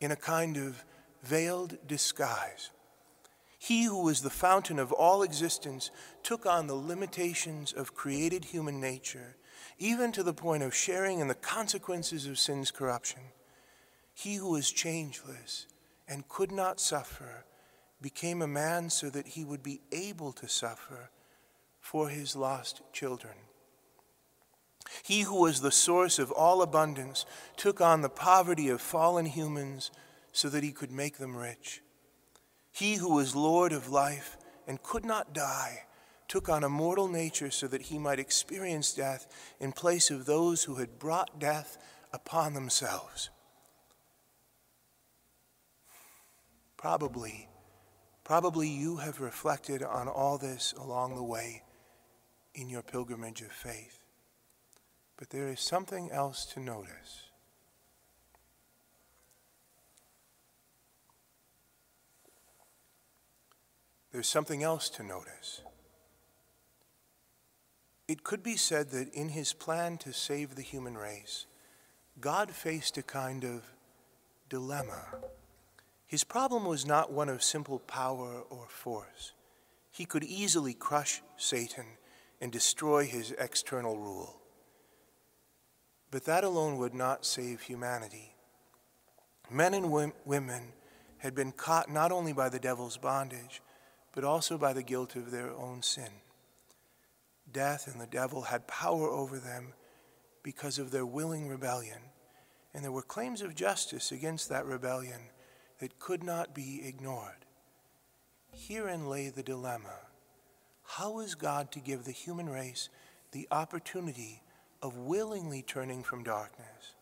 in 0.00 0.10
a 0.10 0.16
kind 0.16 0.56
of 0.56 0.84
veiled 1.22 1.78
disguise. 1.86 2.70
He 3.58 3.84
who 3.84 4.02
was 4.02 4.22
the 4.22 4.30
fountain 4.30 4.78
of 4.78 4.92
all 4.92 5.22
existence 5.22 5.90
took 6.22 6.46
on 6.46 6.66
the 6.66 6.74
limitations 6.74 7.72
of 7.72 7.94
created 7.94 8.46
human 8.46 8.80
nature, 8.80 9.36
even 9.78 10.12
to 10.12 10.22
the 10.22 10.32
point 10.32 10.62
of 10.62 10.74
sharing 10.74 11.18
in 11.18 11.28
the 11.28 11.34
consequences 11.34 12.26
of 12.26 12.38
sin's 12.38 12.70
corruption. 12.70 13.20
He 14.18 14.34
who 14.34 14.56
is 14.56 14.72
changeless 14.72 15.66
and 16.08 16.26
could 16.28 16.50
not 16.50 16.80
suffer 16.80 17.44
became 18.02 18.42
a 18.42 18.48
man 18.48 18.90
so 18.90 19.10
that 19.10 19.28
he 19.28 19.44
would 19.44 19.62
be 19.62 19.80
able 19.92 20.32
to 20.32 20.48
suffer 20.48 21.10
for 21.80 22.08
his 22.08 22.34
lost 22.34 22.82
children. 22.92 23.34
He 25.04 25.20
who 25.20 25.40
was 25.40 25.60
the 25.60 25.70
source 25.70 26.18
of 26.18 26.32
all 26.32 26.62
abundance 26.62 27.26
took 27.56 27.80
on 27.80 28.00
the 28.00 28.08
poverty 28.08 28.68
of 28.68 28.80
fallen 28.80 29.26
humans 29.26 29.92
so 30.32 30.48
that 30.48 30.64
he 30.64 30.72
could 30.72 30.90
make 30.90 31.18
them 31.18 31.36
rich. 31.36 31.80
He 32.72 32.96
who 32.96 33.14
was 33.14 33.36
Lord 33.36 33.72
of 33.72 33.88
life 33.88 34.36
and 34.66 34.82
could 34.82 35.04
not 35.04 35.32
die 35.32 35.84
took 36.26 36.48
on 36.48 36.64
a 36.64 36.68
mortal 36.68 37.06
nature 37.06 37.52
so 37.52 37.68
that 37.68 37.82
he 37.82 38.00
might 38.00 38.18
experience 38.18 38.92
death 38.92 39.28
in 39.60 39.70
place 39.70 40.10
of 40.10 40.26
those 40.26 40.64
who 40.64 40.74
had 40.74 40.98
brought 40.98 41.38
death 41.38 41.78
upon 42.12 42.54
themselves. 42.54 43.30
Probably, 46.78 47.48
probably 48.22 48.68
you 48.68 48.96
have 48.98 49.20
reflected 49.20 49.82
on 49.82 50.08
all 50.08 50.38
this 50.38 50.72
along 50.78 51.16
the 51.16 51.22
way 51.24 51.64
in 52.54 52.70
your 52.70 52.82
pilgrimage 52.82 53.42
of 53.42 53.52
faith. 53.52 53.98
But 55.16 55.30
there 55.30 55.48
is 55.48 55.60
something 55.60 56.10
else 56.12 56.46
to 56.54 56.60
notice. 56.60 57.24
There's 64.12 64.28
something 64.28 64.62
else 64.62 64.88
to 64.90 65.02
notice. 65.02 65.62
It 68.06 68.22
could 68.22 68.42
be 68.42 68.56
said 68.56 68.90
that 68.90 69.12
in 69.12 69.30
his 69.30 69.52
plan 69.52 69.98
to 69.98 70.12
save 70.12 70.54
the 70.54 70.62
human 70.62 70.96
race, 70.96 71.46
God 72.20 72.52
faced 72.52 72.96
a 72.96 73.02
kind 73.02 73.44
of 73.44 73.64
dilemma. 74.48 75.06
His 76.08 76.24
problem 76.24 76.64
was 76.64 76.86
not 76.86 77.12
one 77.12 77.28
of 77.28 77.42
simple 77.42 77.78
power 77.80 78.40
or 78.48 78.66
force. 78.70 79.34
He 79.90 80.06
could 80.06 80.24
easily 80.24 80.72
crush 80.72 81.20
Satan 81.36 81.84
and 82.40 82.50
destroy 82.50 83.04
his 83.04 83.32
external 83.32 83.98
rule. 83.98 84.40
But 86.10 86.24
that 86.24 86.44
alone 86.44 86.78
would 86.78 86.94
not 86.94 87.26
save 87.26 87.60
humanity. 87.60 88.34
Men 89.50 89.74
and 89.74 89.92
women 90.24 90.72
had 91.18 91.34
been 91.34 91.52
caught 91.52 91.90
not 91.90 92.10
only 92.10 92.32
by 92.32 92.48
the 92.48 92.58
devil's 92.58 92.96
bondage, 92.96 93.60
but 94.14 94.24
also 94.24 94.56
by 94.56 94.72
the 94.72 94.82
guilt 94.82 95.14
of 95.14 95.30
their 95.30 95.50
own 95.50 95.82
sin. 95.82 96.22
Death 97.52 97.86
and 97.86 98.00
the 98.00 98.06
devil 98.06 98.42
had 98.42 98.66
power 98.66 99.10
over 99.10 99.38
them 99.38 99.74
because 100.42 100.78
of 100.78 100.90
their 100.90 101.04
willing 101.04 101.48
rebellion, 101.48 102.00
and 102.72 102.82
there 102.82 102.92
were 102.92 103.02
claims 103.02 103.42
of 103.42 103.54
justice 103.54 104.10
against 104.10 104.48
that 104.48 104.64
rebellion 104.64 105.20
that 105.78 105.98
could 105.98 106.22
not 106.22 106.54
be 106.54 106.82
ignored. 106.84 107.46
Herein 108.52 109.08
lay 109.08 109.28
the 109.28 109.42
dilemma. 109.42 109.94
How 110.82 111.20
is 111.20 111.34
God 111.34 111.70
to 111.72 111.80
give 111.80 112.04
the 112.04 112.12
human 112.12 112.48
race 112.48 112.88
the 113.32 113.46
opportunity 113.50 114.42
of 114.82 114.96
willingly 114.96 115.62
turning 115.62 116.02
from 116.02 116.24
darkness? 116.24 116.94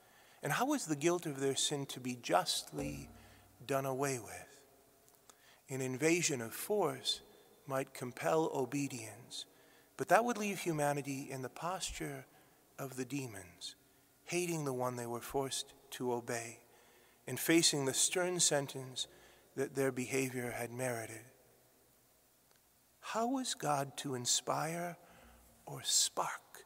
And 0.42 0.52
how 0.52 0.75
is 0.75 0.87
the 0.87 0.97
guilt 0.97 1.26
of 1.26 1.40
their 1.40 1.56
sin 1.56 1.87
to 1.87 2.00
be 2.00 2.18
justly 2.21 3.09
done 3.66 3.87
away 3.87 4.18
with? 4.18 4.61
An 5.68 5.80
invasion 5.80 6.40
of 6.40 6.52
force 6.52 7.21
might 7.66 7.95
compel 7.95 8.50
obedience, 8.54 9.47
but 9.97 10.09
that 10.09 10.25
would 10.25 10.38
leave 10.38 10.61
humanity 10.61 11.28
in 11.30 11.42
the 11.42 11.49
posture 11.49 12.26
of 12.78 12.97
the 12.97 13.04
demons, 13.04 13.75
hating 14.25 14.64
the 14.64 14.73
one 14.73 14.97
they 14.97 15.06
were 15.06 15.21
forced 15.21 15.73
to 15.92 16.12
obey 16.12 16.59
and 17.26 17.38
facing 17.38 17.85
the 17.85 17.95
stern 17.95 18.40
sentence 18.40 19.06
that 19.56 19.75
their 19.75 19.90
behavior 19.90 20.54
had 20.56 20.71
merited. 20.71 21.25
How 23.00 23.28
was 23.28 23.54
God 23.54 23.97
to 23.99 24.14
inspire 24.14 24.97
or 25.64 25.80
spark 25.85 26.64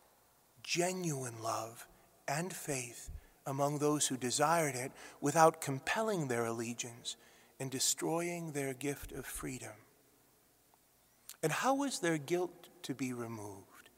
genuine 0.62 1.42
love 1.42 1.86
and 2.26 2.52
faith 2.52 3.10
among 3.46 3.78
those 3.78 4.06
who 4.06 4.16
desired 4.16 4.74
it 4.74 4.92
without 5.20 5.60
compelling 5.60 6.28
their 6.28 6.44
allegiance 6.44 7.16
and 7.58 7.70
destroying 7.70 8.52
their 8.52 8.74
gift 8.74 9.12
of 9.12 9.26
freedom? 9.26 9.72
And 11.42 11.52
how 11.52 11.74
was 11.74 12.00
their 12.00 12.18
guilt 12.18 12.68
to 12.82 12.94
be 12.94 13.12
removed? 13.12 13.90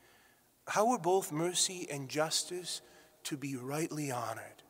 How 0.69 0.87
were 0.87 0.99
both 0.99 1.33
mercy 1.33 1.88
and 1.90 2.09
justice 2.09 2.83
to 3.25 3.37
be 3.37 3.57
rightly 3.57 4.11
honored? 4.11 4.62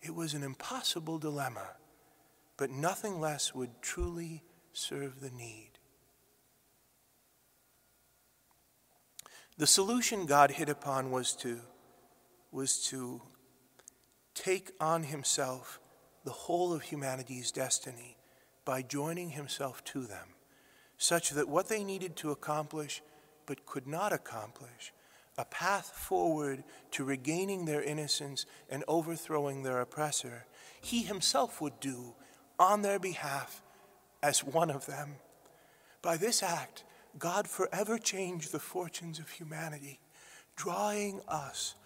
It 0.00 0.14
was 0.14 0.34
an 0.34 0.42
impossible 0.42 1.18
dilemma, 1.18 1.76
but 2.56 2.70
nothing 2.70 3.20
less 3.20 3.54
would 3.54 3.82
truly 3.82 4.42
serve 4.72 5.20
the 5.20 5.30
need. 5.30 5.70
The 9.56 9.66
solution 9.66 10.26
God 10.26 10.52
hit 10.52 10.68
upon 10.68 11.10
was 11.10 11.34
to, 11.36 11.60
was 12.52 12.80
to 12.86 13.22
take 14.34 14.70
on 14.80 15.02
himself 15.02 15.80
the 16.24 16.30
whole 16.30 16.72
of 16.72 16.82
humanity's 16.82 17.50
destiny 17.50 18.16
by 18.64 18.82
joining 18.82 19.30
himself 19.30 19.82
to 19.82 20.02
them, 20.02 20.34
such 20.96 21.30
that 21.30 21.48
what 21.48 21.68
they 21.68 21.82
needed 21.82 22.14
to 22.16 22.30
accomplish 22.30 23.02
but 23.46 23.66
could 23.66 23.86
not 23.86 24.12
accomplish, 24.12 24.92
a 25.38 25.44
path 25.44 25.92
forward 25.94 26.64
to 26.90 27.04
regaining 27.04 27.64
their 27.64 27.82
innocence 27.82 28.44
and 28.68 28.84
overthrowing 28.88 29.62
their 29.62 29.80
oppressor, 29.80 30.44
he 30.80 31.02
himself 31.02 31.60
would 31.60 31.78
do 31.78 32.14
on 32.58 32.82
their 32.82 32.98
behalf 32.98 33.62
as 34.20 34.42
one 34.42 34.68
of 34.68 34.86
them. 34.86 35.14
By 36.02 36.16
this 36.16 36.42
act, 36.42 36.82
God 37.18 37.48
forever 37.48 37.98
changed 37.98 38.50
the 38.50 38.58
fortunes 38.58 39.20
of 39.20 39.30
humanity, 39.30 40.00
drawing 40.56 41.20
us, 41.28 41.76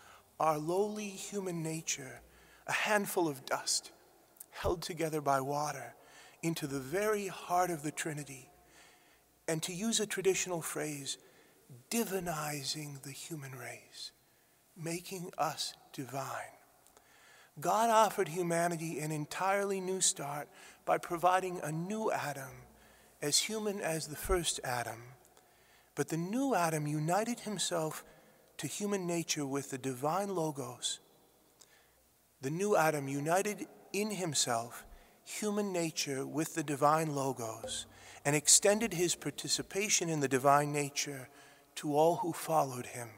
our 0.41 0.59
lowly 0.59 1.09
human 1.09 1.63
nature, 1.63 2.23
a 2.67 2.73
handful 2.73 3.29
of 3.29 3.45
dust, 3.45 3.93
held 4.51 4.81
together 4.81 5.21
by 5.21 5.41
water, 5.41 5.95
into 6.43 6.67
the 6.67 6.81
very 6.81 7.29
heart 7.29 7.71
of 7.71 7.83
the 7.83 7.93
Trinity. 7.93 8.51
And 9.47 9.63
to 9.63 9.75
use 9.75 10.01
a 10.01 10.07
traditional 10.07 10.63
phrase, 10.63 11.19
divinizing 11.91 13.03
the 13.03 13.11
human 13.11 13.53
race, 13.53 14.13
making 14.77 15.31
us 15.39 15.75
divine. 15.93 16.53
God 17.61 17.91
offered 17.91 18.29
humanity 18.29 18.99
an 18.99 19.13
entirely 19.13 19.81
new 19.81 20.01
start 20.01 20.49
by 20.85 20.99
providing 20.99 21.61
a 21.63 21.71
new 21.71 22.11
Adam, 22.11 22.67
as 23.21 23.39
human 23.39 23.81
as 23.81 24.09
the 24.09 24.17
first 24.17 24.59
Adam. 24.65 25.03
But 25.95 26.09
the 26.09 26.17
new 26.17 26.55
Adam 26.55 26.87
united 26.87 27.41
himself 27.41 28.05
to 28.57 28.67
human 28.67 29.07
nature 29.07 29.45
with 29.45 29.71
the 29.71 29.79
divine 29.79 30.35
Logos. 30.35 31.01
The 32.41 32.51
new 32.51 32.77
Adam 32.77 33.07
united 33.07 33.67
in 33.93 34.11
himself 34.13 34.85
human 35.25 35.73
nature 35.73 36.27
with 36.27 36.55
the 36.55 36.63
divine 36.63 37.15
Logos 37.15 37.87
and 38.25 38.35
extended 38.35 38.95
his 38.95 39.15
participation 39.15 40.09
in 40.09 40.21
the 40.21 40.29
divine 40.29 40.73
nature 40.73 41.29
to 41.77 41.97
all 41.97 42.17
who 42.17 42.33
followed 42.33 42.87
him. 42.87 43.11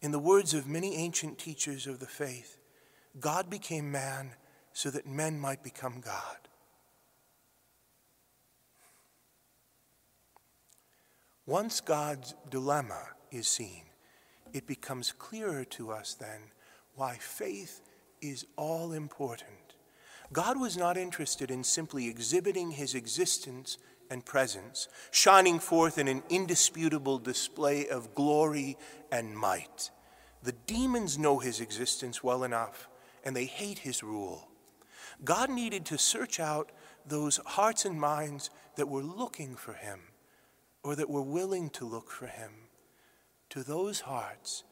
In 0.00 0.10
the 0.10 0.18
words 0.18 0.54
of 0.54 0.66
many 0.66 0.96
ancient 0.96 1.38
teachers 1.38 1.86
of 1.86 1.98
the 1.98 2.06
faith, 2.06 2.58
God 3.20 3.48
became 3.48 3.90
man 3.90 4.32
so 4.72 4.90
that 4.90 5.06
men 5.06 5.38
might 5.38 5.62
become 5.62 6.00
God. 6.00 6.36
Once 11.46 11.80
God's 11.80 12.34
dilemma 12.50 13.08
is 13.30 13.46
seen, 13.46 13.82
it 14.52 14.66
becomes 14.66 15.12
clearer 15.12 15.64
to 15.64 15.90
us 15.90 16.14
then 16.14 16.50
why 16.94 17.16
faith 17.16 17.80
is 18.20 18.46
all 18.56 18.92
important. 18.92 19.74
God 20.32 20.58
was 20.58 20.76
not 20.76 20.96
interested 20.96 21.50
in 21.50 21.62
simply 21.62 22.08
exhibiting 22.08 22.72
his 22.72 22.94
existence 22.94 23.78
and 24.10 24.24
presence, 24.24 24.88
shining 25.10 25.58
forth 25.58 25.98
in 25.98 26.08
an 26.08 26.22
indisputable 26.28 27.18
display 27.18 27.88
of 27.88 28.14
glory 28.14 28.76
and 29.10 29.36
might. 29.36 29.90
The 30.42 30.52
demons 30.52 31.18
know 31.18 31.38
his 31.38 31.60
existence 31.60 32.22
well 32.22 32.44
enough, 32.44 32.88
and 33.24 33.34
they 33.34 33.46
hate 33.46 33.78
his 33.78 34.02
rule. 34.02 34.48
God 35.24 35.50
needed 35.50 35.84
to 35.86 35.98
search 35.98 36.38
out 36.38 36.70
those 37.06 37.38
hearts 37.44 37.84
and 37.84 38.00
minds 38.00 38.50
that 38.76 38.88
were 38.88 39.02
looking 39.02 39.56
for 39.56 39.74
him 39.74 40.00
or 40.82 40.94
that 40.96 41.10
were 41.10 41.22
willing 41.22 41.70
to 41.70 41.84
look 41.84 42.10
for 42.10 42.26
him. 42.26 42.50
To 43.50 43.62
those 43.62 44.00
hearts, 44.00 44.64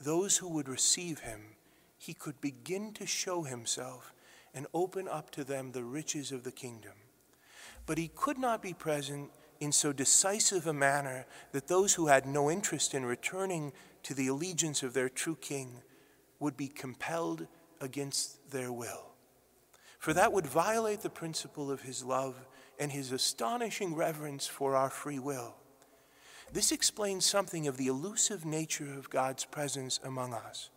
those 0.00 0.38
who 0.38 0.48
would 0.48 0.68
receive 0.68 1.20
him, 1.20 1.56
he 1.98 2.14
could 2.14 2.40
begin 2.40 2.92
to 2.94 3.06
show 3.06 3.42
himself 3.42 4.12
and 4.54 4.66
open 4.74 5.06
up 5.06 5.30
to 5.30 5.44
them 5.44 5.72
the 5.72 5.84
riches 5.84 6.32
of 6.32 6.42
the 6.44 6.52
kingdom. 6.52 6.94
But 7.90 7.98
he 7.98 8.12
could 8.14 8.38
not 8.38 8.62
be 8.62 8.72
present 8.72 9.32
in 9.58 9.72
so 9.72 9.92
decisive 9.92 10.68
a 10.68 10.72
manner 10.72 11.26
that 11.50 11.66
those 11.66 11.94
who 11.94 12.06
had 12.06 12.24
no 12.24 12.48
interest 12.48 12.94
in 12.94 13.04
returning 13.04 13.72
to 14.04 14.14
the 14.14 14.28
allegiance 14.28 14.84
of 14.84 14.94
their 14.94 15.08
true 15.08 15.34
king 15.34 15.82
would 16.38 16.56
be 16.56 16.68
compelled 16.68 17.48
against 17.80 18.52
their 18.52 18.70
will. 18.70 19.06
For 19.98 20.12
that 20.12 20.32
would 20.32 20.46
violate 20.46 21.00
the 21.00 21.10
principle 21.10 21.68
of 21.68 21.82
his 21.82 22.04
love 22.04 22.36
and 22.78 22.92
his 22.92 23.10
astonishing 23.10 23.96
reverence 23.96 24.46
for 24.46 24.76
our 24.76 24.88
free 24.88 25.18
will. 25.18 25.56
This 26.52 26.70
explains 26.70 27.24
something 27.24 27.66
of 27.66 27.76
the 27.76 27.88
elusive 27.88 28.44
nature 28.44 28.94
of 28.96 29.10
God's 29.10 29.44
presence 29.44 29.98
among 30.04 30.32
us. 30.32 30.70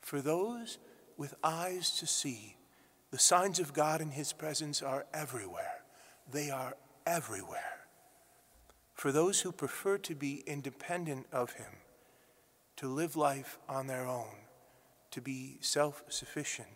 For 0.00 0.20
those 0.20 0.78
with 1.16 1.36
eyes 1.44 1.96
to 2.00 2.06
see, 2.08 2.56
the 3.12 3.18
signs 3.20 3.60
of 3.60 3.72
God 3.72 4.00
and 4.00 4.12
his 4.12 4.32
presence 4.32 4.82
are 4.82 5.06
everywhere. 5.14 5.77
They 6.30 6.50
are 6.50 6.76
everywhere. 7.06 7.86
For 8.94 9.12
those 9.12 9.40
who 9.40 9.52
prefer 9.52 9.98
to 9.98 10.14
be 10.14 10.42
independent 10.46 11.26
of 11.32 11.52
him, 11.52 11.78
to 12.76 12.88
live 12.88 13.16
life 13.16 13.58
on 13.68 13.86
their 13.86 14.06
own, 14.06 14.34
to 15.12 15.20
be 15.20 15.58
self 15.60 16.02
sufficient, 16.08 16.68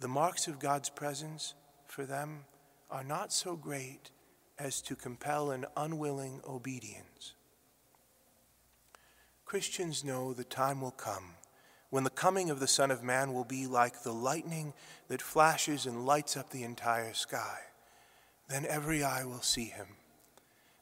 the 0.00 0.08
marks 0.08 0.48
of 0.48 0.58
God's 0.58 0.90
presence 0.90 1.54
for 1.86 2.04
them 2.04 2.44
are 2.90 3.04
not 3.04 3.32
so 3.32 3.56
great 3.56 4.10
as 4.58 4.80
to 4.82 4.96
compel 4.96 5.50
an 5.50 5.66
unwilling 5.76 6.40
obedience. 6.46 7.34
Christians 9.44 10.02
know 10.02 10.32
the 10.32 10.44
time 10.44 10.80
will 10.80 10.90
come 10.90 11.34
when 11.90 12.04
the 12.04 12.10
coming 12.10 12.50
of 12.50 12.60
the 12.60 12.66
Son 12.66 12.90
of 12.90 13.02
Man 13.02 13.32
will 13.32 13.44
be 13.44 13.66
like 13.66 14.02
the 14.02 14.12
lightning 14.12 14.74
that 15.08 15.22
flashes 15.22 15.86
and 15.86 16.04
lights 16.04 16.36
up 16.36 16.50
the 16.50 16.64
entire 16.64 17.14
sky. 17.14 17.58
Then 18.48 18.64
every 18.66 19.02
eye 19.02 19.24
will 19.24 19.42
see 19.42 19.66
him. 19.66 19.86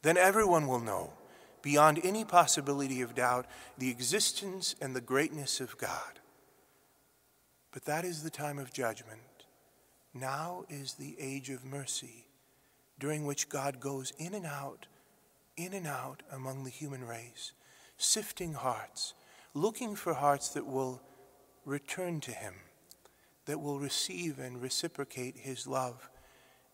Then 0.03 0.16
everyone 0.16 0.66
will 0.66 0.81
know, 0.81 1.14
beyond 1.62 2.00
any 2.05 2.24
possibility 2.24 3.00
of 3.00 3.14
doubt, 3.14 3.46
the 3.79 3.90
existence 3.90 4.74
and 4.81 4.94
the 4.94 5.00
greatness 5.00 5.61
of 5.61 5.79
God. 5.79 6.20
But 7.72 7.87
that 7.87 8.05
is 8.05 8.22
the 8.22 8.31
time 8.31 8.59
of 8.59 8.72
judgment. 8.72 9.20
Now 10.12 10.64
is 10.68 10.94
the 10.94 11.16
age 11.18 11.50
of 11.50 11.64
mercy, 11.64 12.27
during 12.98 13.24
which 13.24 13.48
God 13.48 13.81
goes 13.81 14.12
in 14.18 14.35
and 14.35 14.46
out, 14.46 14.87
in 15.57 15.72
and 15.72 15.87
out 15.87 16.22
among 16.31 16.64
the 16.64 16.70
human 16.70 17.05
race, 17.05 17.53
sifting 17.96 18.53
hearts, 18.53 19.14
looking 19.55 19.96
for 19.96 20.14
hearts 20.14 20.50
that 20.50 20.66
will 20.66 21.00
return 21.64 22.20
to 22.20 22.33
Him, 22.33 22.55
that 23.46 23.61
will 23.61 23.81
receive 23.81 24.38
and 24.38 24.61
reciprocate 24.61 25.38
His 25.38 25.66
love, 25.66 26.09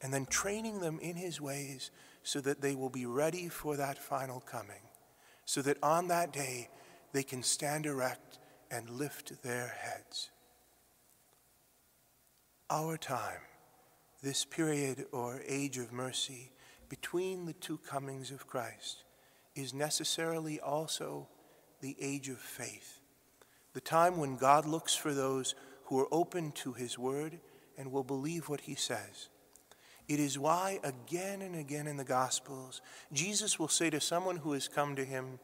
and 0.02 0.12
then 0.12 0.26
training 0.26 0.80
them 0.80 0.98
in 1.00 1.16
His 1.16 1.40
ways 1.40 1.90
so 2.22 2.40
that 2.40 2.60
they 2.60 2.74
will 2.74 2.90
be 2.90 3.06
ready 3.06 3.48
for 3.48 3.76
that 3.76 3.98
final 3.98 4.40
coming, 4.40 4.82
so 5.44 5.62
that 5.62 5.78
on 5.82 6.08
that 6.08 6.32
day 6.32 6.68
they 7.12 7.22
can 7.22 7.42
stand 7.42 7.86
erect 7.86 8.38
and 8.70 8.88
lift 8.90 9.42
their 9.42 9.74
heads 9.80 10.30
our 12.70 12.96
time, 12.96 13.40
this 14.22 14.44
period 14.44 15.06
or 15.10 15.42
age 15.46 15.76
of 15.76 15.92
mercy 15.92 16.52
between 16.88 17.44
the 17.44 17.52
two 17.54 17.78
comings 17.78 18.30
of 18.30 18.46
Christ, 18.46 19.02
is 19.56 19.74
necessarily 19.74 20.60
also 20.60 21.28
the 21.80 21.96
age 22.00 22.28
of 22.28 22.38
faith, 22.38 23.00
the 23.74 23.80
time 23.80 24.18
when 24.18 24.36
God 24.36 24.66
looks 24.66 24.94
for 24.94 25.12
those 25.12 25.56
who 25.86 25.98
are 25.98 26.06
open 26.12 26.52
to 26.52 26.72
his 26.72 26.96
word 26.96 27.40
and 27.76 27.90
will 27.90 28.04
believe 28.04 28.48
what 28.48 28.60
he 28.62 28.76
says. 28.76 29.28
It 30.10 30.18
is 30.18 30.36
why, 30.36 30.80
again 30.82 31.40
and 31.40 31.54
again 31.54 31.86
in 31.86 31.96
the 31.96 32.02
Gospels, 32.02 32.82
Jesus 33.12 33.60
will 33.60 33.68
say 33.68 33.90
to 33.90 34.00
someone 34.00 34.38
who 34.38 34.54
has 34.54 34.66
come 34.66 34.96
to 34.96 35.04
him, 35.04 35.38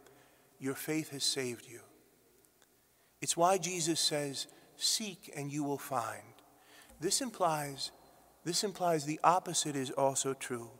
Your 0.59 0.74
faith 0.74 1.11
has 1.11 1.22
saved 1.22 1.68
you. 1.70 1.79
It's 3.22 3.37
why 3.37 3.59
Jesus 3.59 4.00
says, 4.00 4.48
Seek 4.74 5.33
and 5.37 5.52
you 5.52 5.62
will 5.62 5.79
find. 5.79 6.35
This 6.98 7.20
implies, 7.20 7.92
this 8.44 8.64
implies 8.64 9.05
the 9.05 9.20
opposite 9.22 9.76
is 9.76 9.92
also 9.92 10.35
true. 10.35 10.70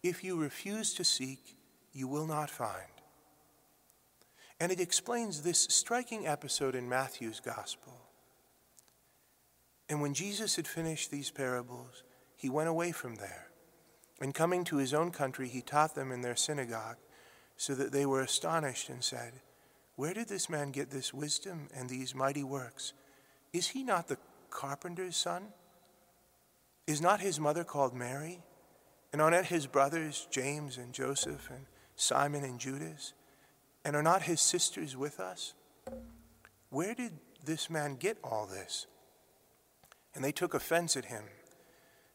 If 0.00 0.22
you 0.22 0.40
refuse 0.40 0.94
to 0.94 1.02
seek, 1.02 1.56
you 1.92 2.06
will 2.06 2.28
not 2.28 2.50
find. 2.50 2.86
And 4.60 4.70
it 4.70 4.78
explains 4.78 5.42
this 5.42 5.58
striking 5.58 6.24
episode 6.24 6.76
in 6.76 6.88
Matthew's 6.88 7.40
gospel. 7.40 7.94
And 9.88 10.00
when 10.00 10.14
Jesus 10.14 10.54
had 10.54 10.68
finished 10.68 11.10
these 11.10 11.32
parables, 11.32 12.04
he 12.44 12.50
went 12.50 12.68
away 12.68 12.92
from 12.92 13.14
there. 13.14 13.48
And 14.20 14.34
coming 14.34 14.64
to 14.64 14.76
his 14.76 14.92
own 14.92 15.12
country, 15.12 15.48
he 15.48 15.62
taught 15.62 15.94
them 15.94 16.12
in 16.12 16.20
their 16.20 16.36
synagogue. 16.36 16.98
so 17.56 17.74
that 17.74 17.90
they 17.90 18.04
were 18.04 18.20
astonished 18.20 18.90
and 18.90 19.02
said, 19.02 19.32
Where 19.96 20.12
did 20.12 20.28
this 20.28 20.50
man 20.50 20.72
get 20.72 20.90
this 20.90 21.14
wisdom 21.14 21.68
and 21.74 21.88
these 21.88 22.14
mighty 22.14 22.44
works? 22.44 22.92
Is 23.54 23.68
he 23.68 23.82
not 23.82 24.08
the 24.08 24.18
carpenter's 24.50 25.16
son? 25.16 25.54
Is 26.86 27.00
not 27.00 27.20
his 27.20 27.40
mother 27.40 27.64
called 27.64 27.94
Mary? 27.94 28.42
And 29.10 29.22
are 29.22 29.30
not 29.30 29.46
his 29.46 29.66
brothers 29.66 30.28
James 30.30 30.76
and 30.76 30.92
Joseph 30.92 31.48
and 31.48 31.64
Simon 31.96 32.44
and 32.44 32.60
Judas? 32.60 33.14
And 33.86 33.96
are 33.96 34.02
not 34.02 34.22
his 34.22 34.42
sisters 34.42 34.98
with 34.98 35.18
us? 35.18 35.54
Where 36.68 36.94
did 36.94 37.12
this 37.42 37.70
man 37.70 37.96
get 37.96 38.18
all 38.22 38.46
this? 38.46 38.86
And 40.14 40.22
they 40.22 40.32
took 40.32 40.52
offense 40.52 40.94
at 40.94 41.06
him. 41.06 41.24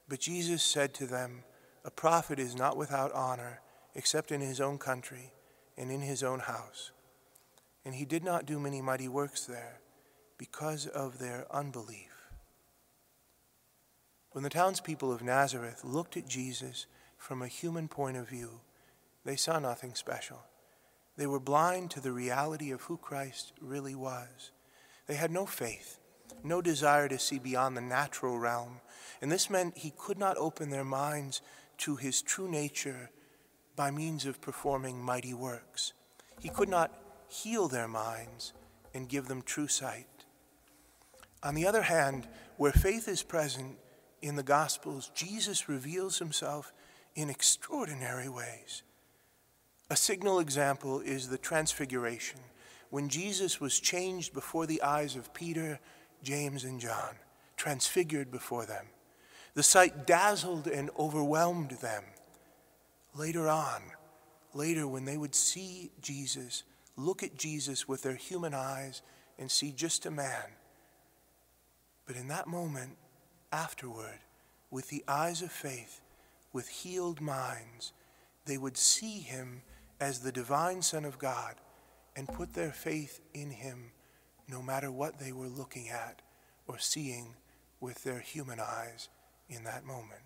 But 0.10 0.20
Jesus 0.20 0.64
said 0.64 0.96
to 0.96 1.06
them, 1.06 1.44
A 1.86 1.92
prophet 1.92 2.40
is 2.40 2.56
not 2.56 2.76
without 2.76 3.14
honor 3.14 3.62
except 3.94 4.32
in 4.32 4.42
his 4.42 4.60
own 4.60 4.80
country 4.80 5.32
and 5.78 5.92
in 5.92 6.02
his 6.02 6.24
own 6.24 6.40
house. 6.40 6.92
And 7.86 7.96
he 7.96 8.06
did 8.06 8.24
not 8.24 8.46
do 8.46 8.60
many 8.60 8.82
mighty 8.82 9.08
works 9.08 9.46
there 9.46 9.80
because 10.38 10.88
of 10.88 11.20
their 11.20 11.46
unbelief. 11.52 12.10
When 14.32 14.44
the 14.44 14.50
townspeople 14.50 15.12
of 15.12 15.24
Nazareth 15.24 15.84
looked 15.84 16.18
at 16.18 16.28
Jesus 16.28 16.88
from 17.18 17.42
a 17.42 17.48
human 17.48 17.88
point 17.88 18.18
of 18.18 18.30
view, 18.30 18.62
they 19.26 19.36
saw 19.36 19.60
nothing 19.60 19.94
special. 19.94 20.40
They 21.18 21.28
were 21.28 21.40
blind 21.40 21.92
to 21.92 22.00
the 22.00 22.12
reality 22.12 22.72
of 22.72 22.82
who 22.82 22.98
Christ 22.98 23.54
really 23.62 23.96
was. 23.96 24.52
They 25.08 25.16
had 25.16 25.32
no 25.32 25.46
faith, 25.46 25.99
no 26.44 26.62
desire 26.62 27.08
to 27.10 27.20
see 27.20 27.40
beyond 27.40 27.76
the 27.76 27.82
natural 27.82 28.40
realm, 28.40 28.82
and 29.22 29.32
this 29.32 29.50
meant 29.50 29.78
he 29.78 29.94
could 29.98 30.18
not 30.18 30.38
open 30.38 30.70
their 30.70 30.84
minds 30.84 31.42
to 31.80 31.96
his 31.96 32.22
true 32.22 32.50
nature 32.50 33.10
by 33.76 33.92
means 33.92 34.26
of 34.26 34.42
performing 34.42 35.02
mighty 35.02 35.34
works. 35.34 35.94
He 36.40 36.50
could 36.50 36.70
not 36.70 36.92
heal 37.30 37.68
their 37.68 37.88
minds 37.88 38.54
and 38.94 39.08
give 39.08 39.28
them 39.28 39.42
true 39.42 39.68
sight. 39.68 40.08
On 41.44 41.56
the 41.56 41.68
other 41.68 41.84
hand, 41.84 42.28
where 42.58 42.72
faith 42.72 43.08
is 43.08 43.24
present 43.24 43.78
in 44.22 44.36
the 44.36 44.44
Gospels, 44.44 45.12
Jesus 45.14 45.70
reveals 45.70 46.20
himself 46.20 46.74
in 47.16 47.30
extraordinary 47.30 48.28
ways. 48.28 48.84
A 49.90 49.96
signal 49.96 50.40
example 50.40 51.00
is 51.00 51.30
the 51.30 51.38
Transfiguration, 51.38 52.40
when 52.90 53.08
Jesus 53.08 53.62
was 53.62 53.80
changed 53.80 54.34
before 54.34 54.66
the 54.66 54.82
eyes 54.82 55.16
of 55.16 55.34
Peter, 55.34 55.80
James, 56.24 56.64
and 56.64 56.80
John, 56.80 57.16
transfigured 57.58 58.32
before 58.32 58.66
them. 58.66 58.86
The 59.54 59.64
sight 59.64 60.06
dazzled 60.06 60.68
and 60.68 60.90
overwhelmed 60.98 61.72
them. 61.72 62.04
Later 63.16 63.48
on, 63.48 63.82
later 64.54 64.88
when 64.88 65.06
they 65.06 65.18
would 65.18 65.36
see 65.36 65.92
Jesus, 66.02 66.64
look 66.96 67.24
at 67.24 67.38
Jesus 67.38 67.88
with 67.88 68.04
their 68.04 68.16
human 68.16 68.54
eyes 68.54 69.02
and 69.38 69.50
see 69.50 69.72
just 69.72 70.06
a 70.06 70.12
man. 70.12 70.56
But 72.06 72.16
in 72.16 72.28
that 72.28 72.48
moment, 72.48 72.98
afterward, 73.52 74.20
with 74.72 74.90
the 74.90 75.04
eyes 75.08 75.42
of 75.42 75.52
faith, 75.52 76.02
with 76.54 76.68
healed 76.68 77.22
minds, 77.22 77.94
they 78.46 78.58
would 78.58 78.78
see 78.78 79.20
him 79.20 79.62
as 80.00 80.20
the 80.20 80.32
divine 80.32 80.82
Son 80.82 81.06
of 81.06 81.20
God 81.20 81.56
and 82.16 82.28
put 82.28 82.54
their 82.54 82.72
faith 82.72 83.22
in 83.34 83.52
him 83.52 83.92
no 84.50 84.62
matter 84.62 84.92
what 84.92 85.20
they 85.20 85.32
were 85.32 85.48
looking 85.48 85.90
at 85.90 86.22
or 86.68 86.80
seeing 86.80 87.36
with 87.80 88.04
their 88.04 88.20
human 88.20 88.60
eyes 88.60 89.10
in 89.48 89.64
that 89.64 89.86
moment. 89.86 90.22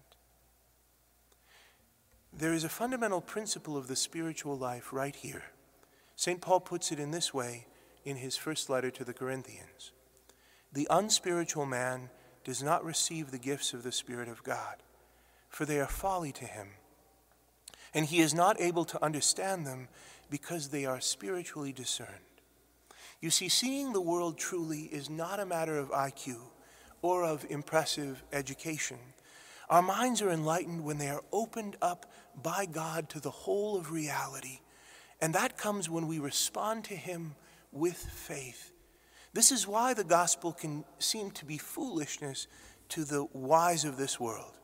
There 2.31 2.53
is 2.53 2.63
a 2.63 2.69
fundamental 2.69 3.21
principle 3.21 3.77
of 3.77 3.87
the 3.87 3.95
spiritual 3.95 4.57
life 4.57 4.91
right 4.91 5.15
here. 5.15 5.43
St. 6.15 6.41
Paul 6.41 6.61
puts 6.61 6.91
it 6.91 6.99
in 6.99 7.11
this 7.11 7.33
way 7.33 7.67
in 8.03 8.17
his 8.17 8.37
first 8.37 8.69
letter 8.69 8.91
to 8.91 9.03
the 9.03 9.13
Corinthians 9.13 9.91
The 10.71 10.87
unspiritual 10.89 11.65
man 11.65 12.09
does 12.43 12.63
not 12.63 12.83
receive 12.83 13.31
the 13.31 13.37
gifts 13.37 13.73
of 13.73 13.83
the 13.83 13.91
Spirit 13.91 14.27
of 14.27 14.43
God, 14.43 14.77
for 15.47 15.65
they 15.65 15.79
are 15.79 15.87
folly 15.87 16.31
to 16.33 16.45
him 16.45 16.69
and 17.93 18.05
he 18.05 18.19
is 18.19 18.33
not 18.33 18.59
able 18.59 18.85
to 18.85 19.03
understand 19.03 19.65
them 19.65 19.87
because 20.29 20.69
they 20.69 20.85
are 20.85 20.99
spiritually 20.99 21.71
discerned. 21.71 22.09
You 23.23 23.29
see, 23.29 23.47
seeing 23.47 23.93
the 23.93 24.01
world 24.01 24.37
truly 24.37 24.81
is 24.91 25.09
not 25.09 25.39
a 25.39 25.45
matter 25.45 25.77
of 25.77 25.91
IQ 25.91 26.35
or 27.01 27.23
of 27.23 27.45
impressive 27.49 28.21
education. 28.33 28.97
Our 29.69 29.81
minds 29.81 30.21
are 30.21 30.29
enlightened 30.29 30.83
when 30.83 30.97
they 30.97 31.07
are 31.07 31.23
opened 31.31 31.77
up 31.81 32.11
by 32.43 32.65
God 32.65 33.07
to 33.11 33.21
the 33.21 33.31
whole 33.31 33.77
of 33.77 33.93
reality, 33.93 34.59
and 35.21 35.33
that 35.33 35.57
comes 35.57 35.89
when 35.89 36.05
we 36.05 36.19
respond 36.19 36.83
to 36.83 36.97
Him 36.97 37.35
with 37.71 37.95
faith. 37.95 38.73
This 39.31 39.53
is 39.53 39.65
why 39.65 39.93
the 39.93 40.03
gospel 40.03 40.51
can 40.51 40.83
seem 40.99 41.31
to 41.31 41.45
be 41.45 41.57
foolishness 41.57 42.47
to 42.89 43.05
the 43.05 43.23
wise 43.31 43.85
of 43.85 43.95
this 43.95 44.19
world. 44.19 44.57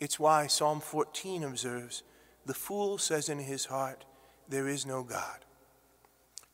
It's 0.00 0.18
why 0.18 0.46
Psalm 0.46 0.80
14 0.80 1.44
observes, 1.44 2.04
the 2.46 2.54
fool 2.54 2.96
says 2.96 3.28
in 3.28 3.40
his 3.40 3.66
heart, 3.66 4.06
There 4.48 4.66
is 4.66 4.86
no 4.86 5.02
God. 5.02 5.45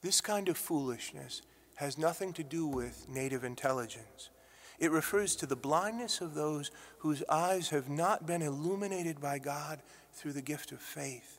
This 0.02 0.20
kind 0.20 0.48
of 0.48 0.56
foolishness 0.56 1.42
has 1.76 1.96
nothing 1.96 2.32
to 2.34 2.44
do 2.44 2.66
with 2.66 3.08
native 3.08 3.44
intelligence. 3.44 4.30
It 4.78 4.90
refers 4.90 5.36
to 5.36 5.46
the 5.46 5.56
blindness 5.56 6.20
of 6.20 6.34
those 6.34 6.70
whose 6.98 7.22
eyes 7.28 7.70
have 7.70 7.88
not 7.88 8.26
been 8.26 8.42
illuminated 8.42 9.20
by 9.20 9.38
God 9.38 9.80
through 10.12 10.32
the 10.32 10.42
gift 10.42 10.72
of 10.72 10.80
faith. 10.80 11.38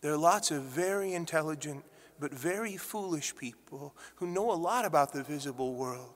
There 0.00 0.12
are 0.12 0.18
lots 0.18 0.50
of 0.50 0.62
very 0.62 1.12
intelligent 1.12 1.84
but 2.18 2.32
very 2.32 2.76
foolish 2.76 3.34
people 3.36 3.94
who 4.16 4.26
know 4.26 4.50
a 4.50 4.54
lot 4.54 4.84
about 4.84 5.12
the 5.12 5.22
visible 5.22 5.74
world, 5.74 6.14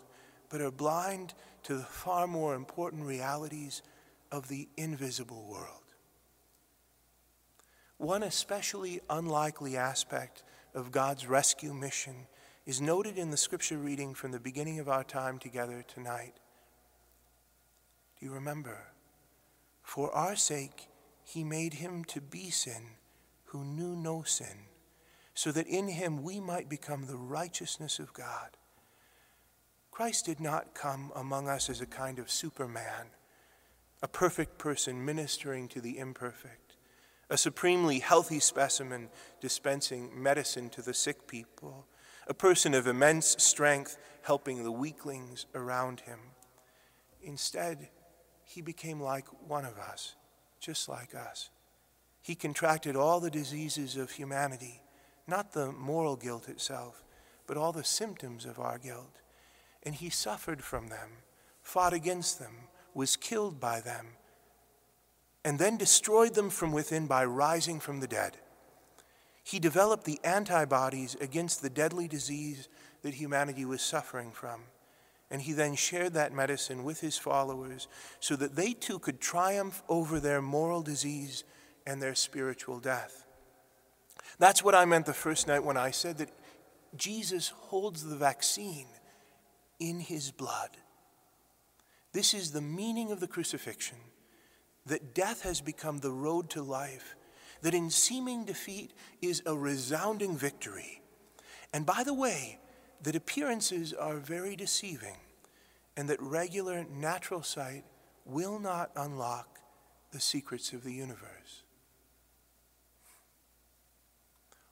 but 0.48 0.60
are 0.60 0.70
blind 0.70 1.34
to 1.64 1.76
the 1.76 1.82
far 1.82 2.26
more 2.26 2.54
important 2.54 3.04
realities 3.04 3.82
of 4.30 4.48
the 4.48 4.68
invisible 4.76 5.46
world. 5.48 5.82
One 7.96 8.22
especially 8.22 9.00
unlikely 9.08 9.76
aspect 9.76 10.42
of 10.74 10.90
God's 10.90 11.26
rescue 11.26 11.72
mission 11.72 12.26
is 12.66 12.80
noted 12.80 13.18
in 13.18 13.30
the 13.30 13.36
scripture 13.36 13.78
reading 13.78 14.14
from 14.14 14.32
the 14.32 14.40
beginning 14.40 14.80
of 14.80 14.88
our 14.88 15.04
time 15.04 15.38
together 15.38 15.84
tonight. 15.86 16.34
Do 18.18 18.26
you 18.26 18.32
remember? 18.32 18.88
For 19.82 20.10
our 20.12 20.34
sake, 20.34 20.88
he 21.22 21.44
made 21.44 21.74
him 21.74 22.04
to 22.06 22.20
be 22.20 22.50
sin 22.50 22.96
who 23.46 23.64
knew 23.64 23.94
no 23.94 24.22
sin, 24.22 24.66
so 25.34 25.52
that 25.52 25.66
in 25.66 25.88
him 25.88 26.22
we 26.22 26.40
might 26.40 26.68
become 26.68 27.06
the 27.06 27.16
righteousness 27.16 27.98
of 27.98 28.12
God. 28.12 28.56
Christ 29.90 30.26
did 30.26 30.40
not 30.40 30.74
come 30.74 31.12
among 31.14 31.48
us 31.48 31.70
as 31.70 31.80
a 31.80 31.86
kind 31.86 32.18
of 32.18 32.30
superman, 32.30 33.10
a 34.02 34.08
perfect 34.08 34.58
person 34.58 35.04
ministering 35.04 35.68
to 35.68 35.80
the 35.80 35.98
imperfect 35.98 36.63
a 37.34 37.36
supremely 37.36 37.98
healthy 37.98 38.38
specimen 38.38 39.08
dispensing 39.40 40.08
medicine 40.14 40.70
to 40.70 40.80
the 40.80 40.94
sick 40.94 41.26
people, 41.26 41.84
a 42.28 42.32
person 42.32 42.74
of 42.74 42.86
immense 42.86 43.34
strength 43.40 43.98
helping 44.22 44.62
the 44.62 44.70
weaklings 44.70 45.44
around 45.52 45.98
him. 45.98 46.20
Instead, 47.20 47.88
he 48.44 48.60
became 48.60 49.00
like 49.00 49.26
one 49.48 49.64
of 49.64 49.80
us, 49.80 50.14
just 50.60 50.88
like 50.88 51.12
us. 51.12 51.50
He 52.22 52.36
contracted 52.36 52.94
all 52.94 53.18
the 53.18 53.32
diseases 53.32 53.96
of 53.96 54.12
humanity, 54.12 54.80
not 55.26 55.54
the 55.54 55.72
moral 55.72 56.14
guilt 56.14 56.48
itself, 56.48 57.02
but 57.48 57.56
all 57.56 57.72
the 57.72 57.82
symptoms 57.82 58.44
of 58.44 58.60
our 58.60 58.78
guilt. 58.78 59.16
And 59.82 59.96
he 59.96 60.08
suffered 60.08 60.62
from 60.62 60.86
them, 60.86 61.10
fought 61.62 61.94
against 61.94 62.38
them, 62.38 62.68
was 62.94 63.16
killed 63.16 63.58
by 63.58 63.80
them 63.80 64.06
and 65.44 65.58
then 65.58 65.76
destroyed 65.76 66.34
them 66.34 66.50
from 66.50 66.72
within 66.72 67.06
by 67.06 67.24
rising 67.24 67.78
from 67.78 68.00
the 68.00 68.06
dead. 68.06 68.38
He 69.42 69.58
developed 69.58 70.04
the 70.04 70.20
antibodies 70.24 71.16
against 71.20 71.60
the 71.60 71.68
deadly 71.68 72.08
disease 72.08 72.68
that 73.02 73.14
humanity 73.14 73.66
was 73.66 73.82
suffering 73.82 74.32
from. 74.32 74.62
And 75.30 75.42
he 75.42 75.52
then 75.52 75.74
shared 75.74 76.14
that 76.14 76.32
medicine 76.32 76.82
with 76.82 77.00
his 77.00 77.18
followers 77.18 77.88
so 78.20 78.36
that 78.36 78.56
they 78.56 78.72
too 78.72 78.98
could 78.98 79.20
triumph 79.20 79.82
over 79.88 80.18
their 80.18 80.40
moral 80.40 80.80
disease 80.80 81.44
and 81.86 82.00
their 82.00 82.14
spiritual 82.14 82.78
death. 82.78 83.26
That's 84.38 84.64
what 84.64 84.74
I 84.74 84.86
meant 84.86 85.06
the 85.06 85.12
first 85.12 85.46
night 85.46 85.64
when 85.64 85.76
I 85.76 85.90
said 85.90 86.18
that 86.18 86.30
Jesus 86.96 87.48
holds 87.48 88.04
the 88.04 88.16
vaccine 88.16 88.86
in 89.78 90.00
his 90.00 90.30
blood. 90.30 90.70
This 92.12 92.32
is 92.32 92.52
the 92.52 92.60
meaning 92.60 93.12
of 93.12 93.20
the 93.20 93.26
crucifixion 93.26 93.98
that 94.86 95.14
death 95.14 95.42
has 95.42 95.60
become 95.60 95.98
the 95.98 96.12
road 96.12 96.50
to 96.50 96.62
life, 96.62 97.16
that 97.62 97.74
in 97.74 97.90
seeming 97.90 98.44
defeat 98.44 98.92
is 99.22 99.42
a 99.46 99.56
resounding 99.56 100.36
victory. 100.36 101.00
And 101.72 101.86
by 101.86 102.02
the 102.04 102.14
way, 102.14 102.58
that 103.02 103.16
appearances 103.16 103.92
are 103.92 104.16
very 104.16 104.56
deceiving, 104.56 105.16
and 105.96 106.08
that 106.08 106.20
regular 106.20 106.84
natural 106.84 107.42
sight 107.42 107.84
will 108.24 108.58
not 108.58 108.90
unlock 108.96 109.58
the 110.12 110.20
secrets 110.20 110.72
of 110.72 110.84
the 110.84 110.92
universe. 110.92 111.62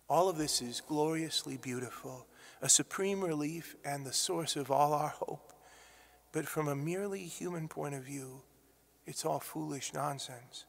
All 0.09 0.29
of 0.29 0.37
this 0.37 0.61
is 0.61 0.81
gloriously 0.81 1.57
beautiful, 1.57 2.27
a 2.61 2.69
supreme 2.69 3.23
relief 3.23 3.77
and 3.85 4.05
the 4.05 4.13
source 4.13 4.57
of 4.57 4.71
all 4.71 4.93
our 4.93 5.09
hope. 5.19 5.53
But 6.33 6.47
from 6.47 6.69
a 6.69 6.77
merely 6.77 7.25
human 7.25 7.69
point 7.69 7.95
of 7.95 8.05
view, 8.05 8.43
it's 9.07 9.25
all 9.25 9.41
foolish 9.41 9.93
nonsense. 9.93 10.65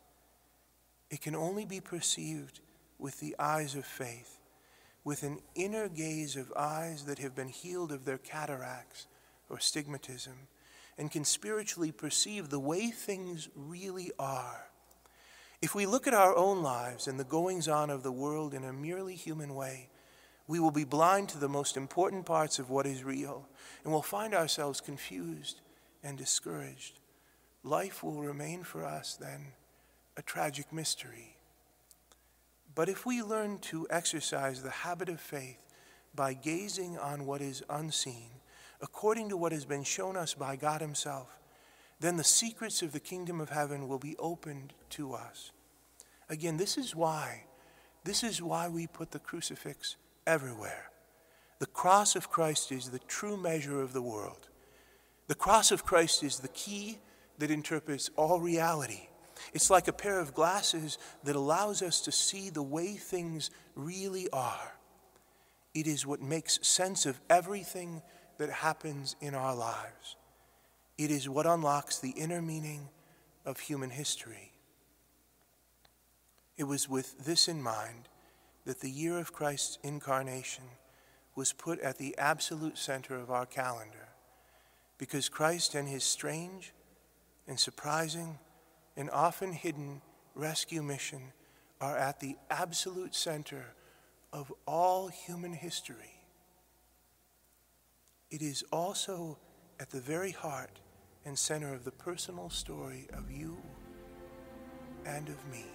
It 1.10 1.22
can 1.22 1.36
only 1.36 1.65
be 1.65 1.80
perceived 1.80 2.60
with 2.98 3.19
the 3.19 3.36
eyes 3.38 3.76
of 3.76 3.86
faith, 3.86 4.39
with 5.04 5.24
an 5.24 5.39
inner 5.56 5.89
gaze 5.89 6.36
of 6.36 6.52
eyes 6.56 7.06
that 7.06 7.19
have 7.19 7.36
been 7.36 7.50
healed 7.50 7.91
of 7.91 8.06
their 8.06 8.17
cataracts 8.17 9.08
or 9.50 9.58
stigmatism, 9.58 10.48
and 10.98 11.12
can 11.12 11.26
spiritually 11.26 11.91
perceive 11.91 12.50
the 12.50 12.60
way 12.60 12.89
things 12.89 13.50
really 13.56 14.12
are. 14.17 14.67
If 15.62 15.76
we 15.76 15.86
look 15.86 16.08
at 16.08 16.13
our 16.13 16.36
own 16.36 16.62
lives 16.62 17.08
and 17.08 17.19
the 17.19 17.24
goings 17.24 17.67
on 17.67 17.89
of 17.89 18.04
the 18.04 18.12
world 18.12 18.54
in 18.54 18.63
a 18.63 18.74
merely 18.74 19.15
human 19.15 19.56
way, 19.56 19.89
we 20.48 20.60
will 20.60 20.72
be 20.72 20.84
blind 20.84 21.30
to 21.30 21.38
the 21.38 21.48
most 21.48 21.78
important 21.78 22.26
parts 22.26 22.60
of 22.60 22.69
what 22.69 22.86
is 22.86 23.04
real, 23.04 23.48
and 23.84 23.93
will 23.93 24.02
find 24.02 24.34
ourselves 24.34 24.82
confused 24.82 25.62
and 26.04 26.17
discouraged. 26.17 27.00
Life 27.63 28.04
will 28.04 28.21
remain 28.21 28.63
for 28.63 28.84
us 28.84 29.15
then 29.15 29.54
a 30.17 30.21
tragic 30.21 30.71
mystery. 30.71 31.38
But 32.76 32.89
if 32.89 33.06
we 33.06 33.21
learn 33.21 33.60
to 33.60 33.88
exercise 33.89 34.62
the 34.62 34.69
habit 34.69 35.10
of 35.10 35.21
faith 35.21 35.63
by 36.13 36.34
gazing 36.34 36.97
on 36.97 37.26
what 37.26 37.41
is 37.41 37.63
unseen, 37.69 38.30
according 38.82 39.30
to 39.30 39.38
what 39.38 39.52
has 39.52 39.65
been 39.65 39.84
shown 39.84 40.17
us 40.17 40.34
by 40.34 40.56
God 40.56 40.82
Himself, 40.82 41.39
then 41.99 42.17
the 42.17 42.23
secrets 42.23 42.82
of 42.82 42.91
the 42.91 42.99
kingdom 42.99 43.39
of 43.39 43.49
heaven 43.49 43.88
will 43.88 43.99
be 43.99 44.17
opened 44.17 44.73
to 44.89 45.13
us. 45.13 45.52
Again, 46.30 46.58
this 46.58 46.78
is 46.78 46.95
why, 46.95 47.45
this 48.04 48.23
is 48.23 48.41
why 48.41 48.67
we 48.67 48.88
put 48.88 49.12
the 49.12 49.19
crucifix 49.19 49.95
everywhere. 50.28 50.89
The 51.60 51.65
cross 51.67 52.15
of 52.15 52.30
Christ 52.30 52.71
is 52.71 52.89
the 52.89 52.99
true 52.99 53.38
measure 53.38 53.82
of 53.82 53.93
the 53.93 54.02
world. 54.02 54.49
The 55.28 55.36
cross 55.36 55.71
of 55.71 55.86
Christ 55.86 56.23
is 56.23 56.39
the 56.39 56.49
key 56.49 56.97
that 57.38 57.52
interprets 57.52 58.10
all 58.15 58.39
reality. 58.39 59.08
It's 59.54 59.69
like 59.69 59.88
a 59.88 59.93
pair 59.93 60.19
of 60.19 60.34
glasses 60.34 60.98
that 61.24 61.36
allows 61.36 61.82
us 61.82 62.02
to 62.02 62.12
see 62.12 62.50
the 62.50 62.63
way 62.63 62.96
things 62.96 63.52
really 63.76 64.30
are. 64.32 64.74
It 65.74 65.88
is 65.88 66.06
what 66.06 66.22
makes 66.22 66.60
sense 66.62 67.06
of 67.06 67.19
everything 67.30 68.02
that 68.38 68.50
happens 68.50 69.15
in 69.19 69.36
our 69.36 69.56
lives. 69.56 70.15
It 70.98 71.12
is 71.12 71.28
what 71.28 71.46
unlocks 71.46 72.00
the 72.00 72.12
inner 72.12 72.41
meaning 72.41 72.89
of 73.46 73.60
human 73.60 73.89
history. 73.89 74.54
It 76.58 76.65
was 76.65 76.88
with 76.88 77.26
this 77.26 77.48
in 77.48 77.62
mind 77.62 78.08
that 78.65 78.80
the 78.80 78.91
year 78.91 79.17
of 79.17 79.34
Christ's 79.34 79.80
incarnation 79.84 80.63
was 81.36 81.52
put 81.52 81.80
at 81.80 81.98
the 81.98 82.15
absolute 82.17 82.78
center 82.78 83.15
of 83.15 83.32
our 83.32 83.48
calendar, 83.48 84.10
because 85.00 85.28
Christ 85.30 85.74
and 85.74 85.88
his 85.88 86.04
strange 86.04 86.74
and 87.47 87.60
surprising 87.60 88.39
and 88.95 89.10
often 89.12 89.53
hidden 89.53 90.01
rescue 90.36 90.82
mission 90.82 91.34
are 91.82 91.97
at 91.97 92.19
the 92.19 92.36
absolute 92.49 93.13
center 93.13 93.73
of 94.32 94.51
all 94.65 95.08
human 95.08 95.53
history. 95.53 96.21
It 98.32 98.41
is 98.41 98.63
also 98.71 99.38
at 99.79 99.89
the 99.89 99.99
very 99.99 100.32
heart 100.32 100.79
and 101.25 101.38
center 101.38 101.73
of 101.73 101.84
the 101.84 101.91
personal 101.91 102.49
story 102.49 103.08
of 103.13 103.32
you 103.32 103.58
and 105.06 105.29
of 105.29 105.45
me. 105.51 105.65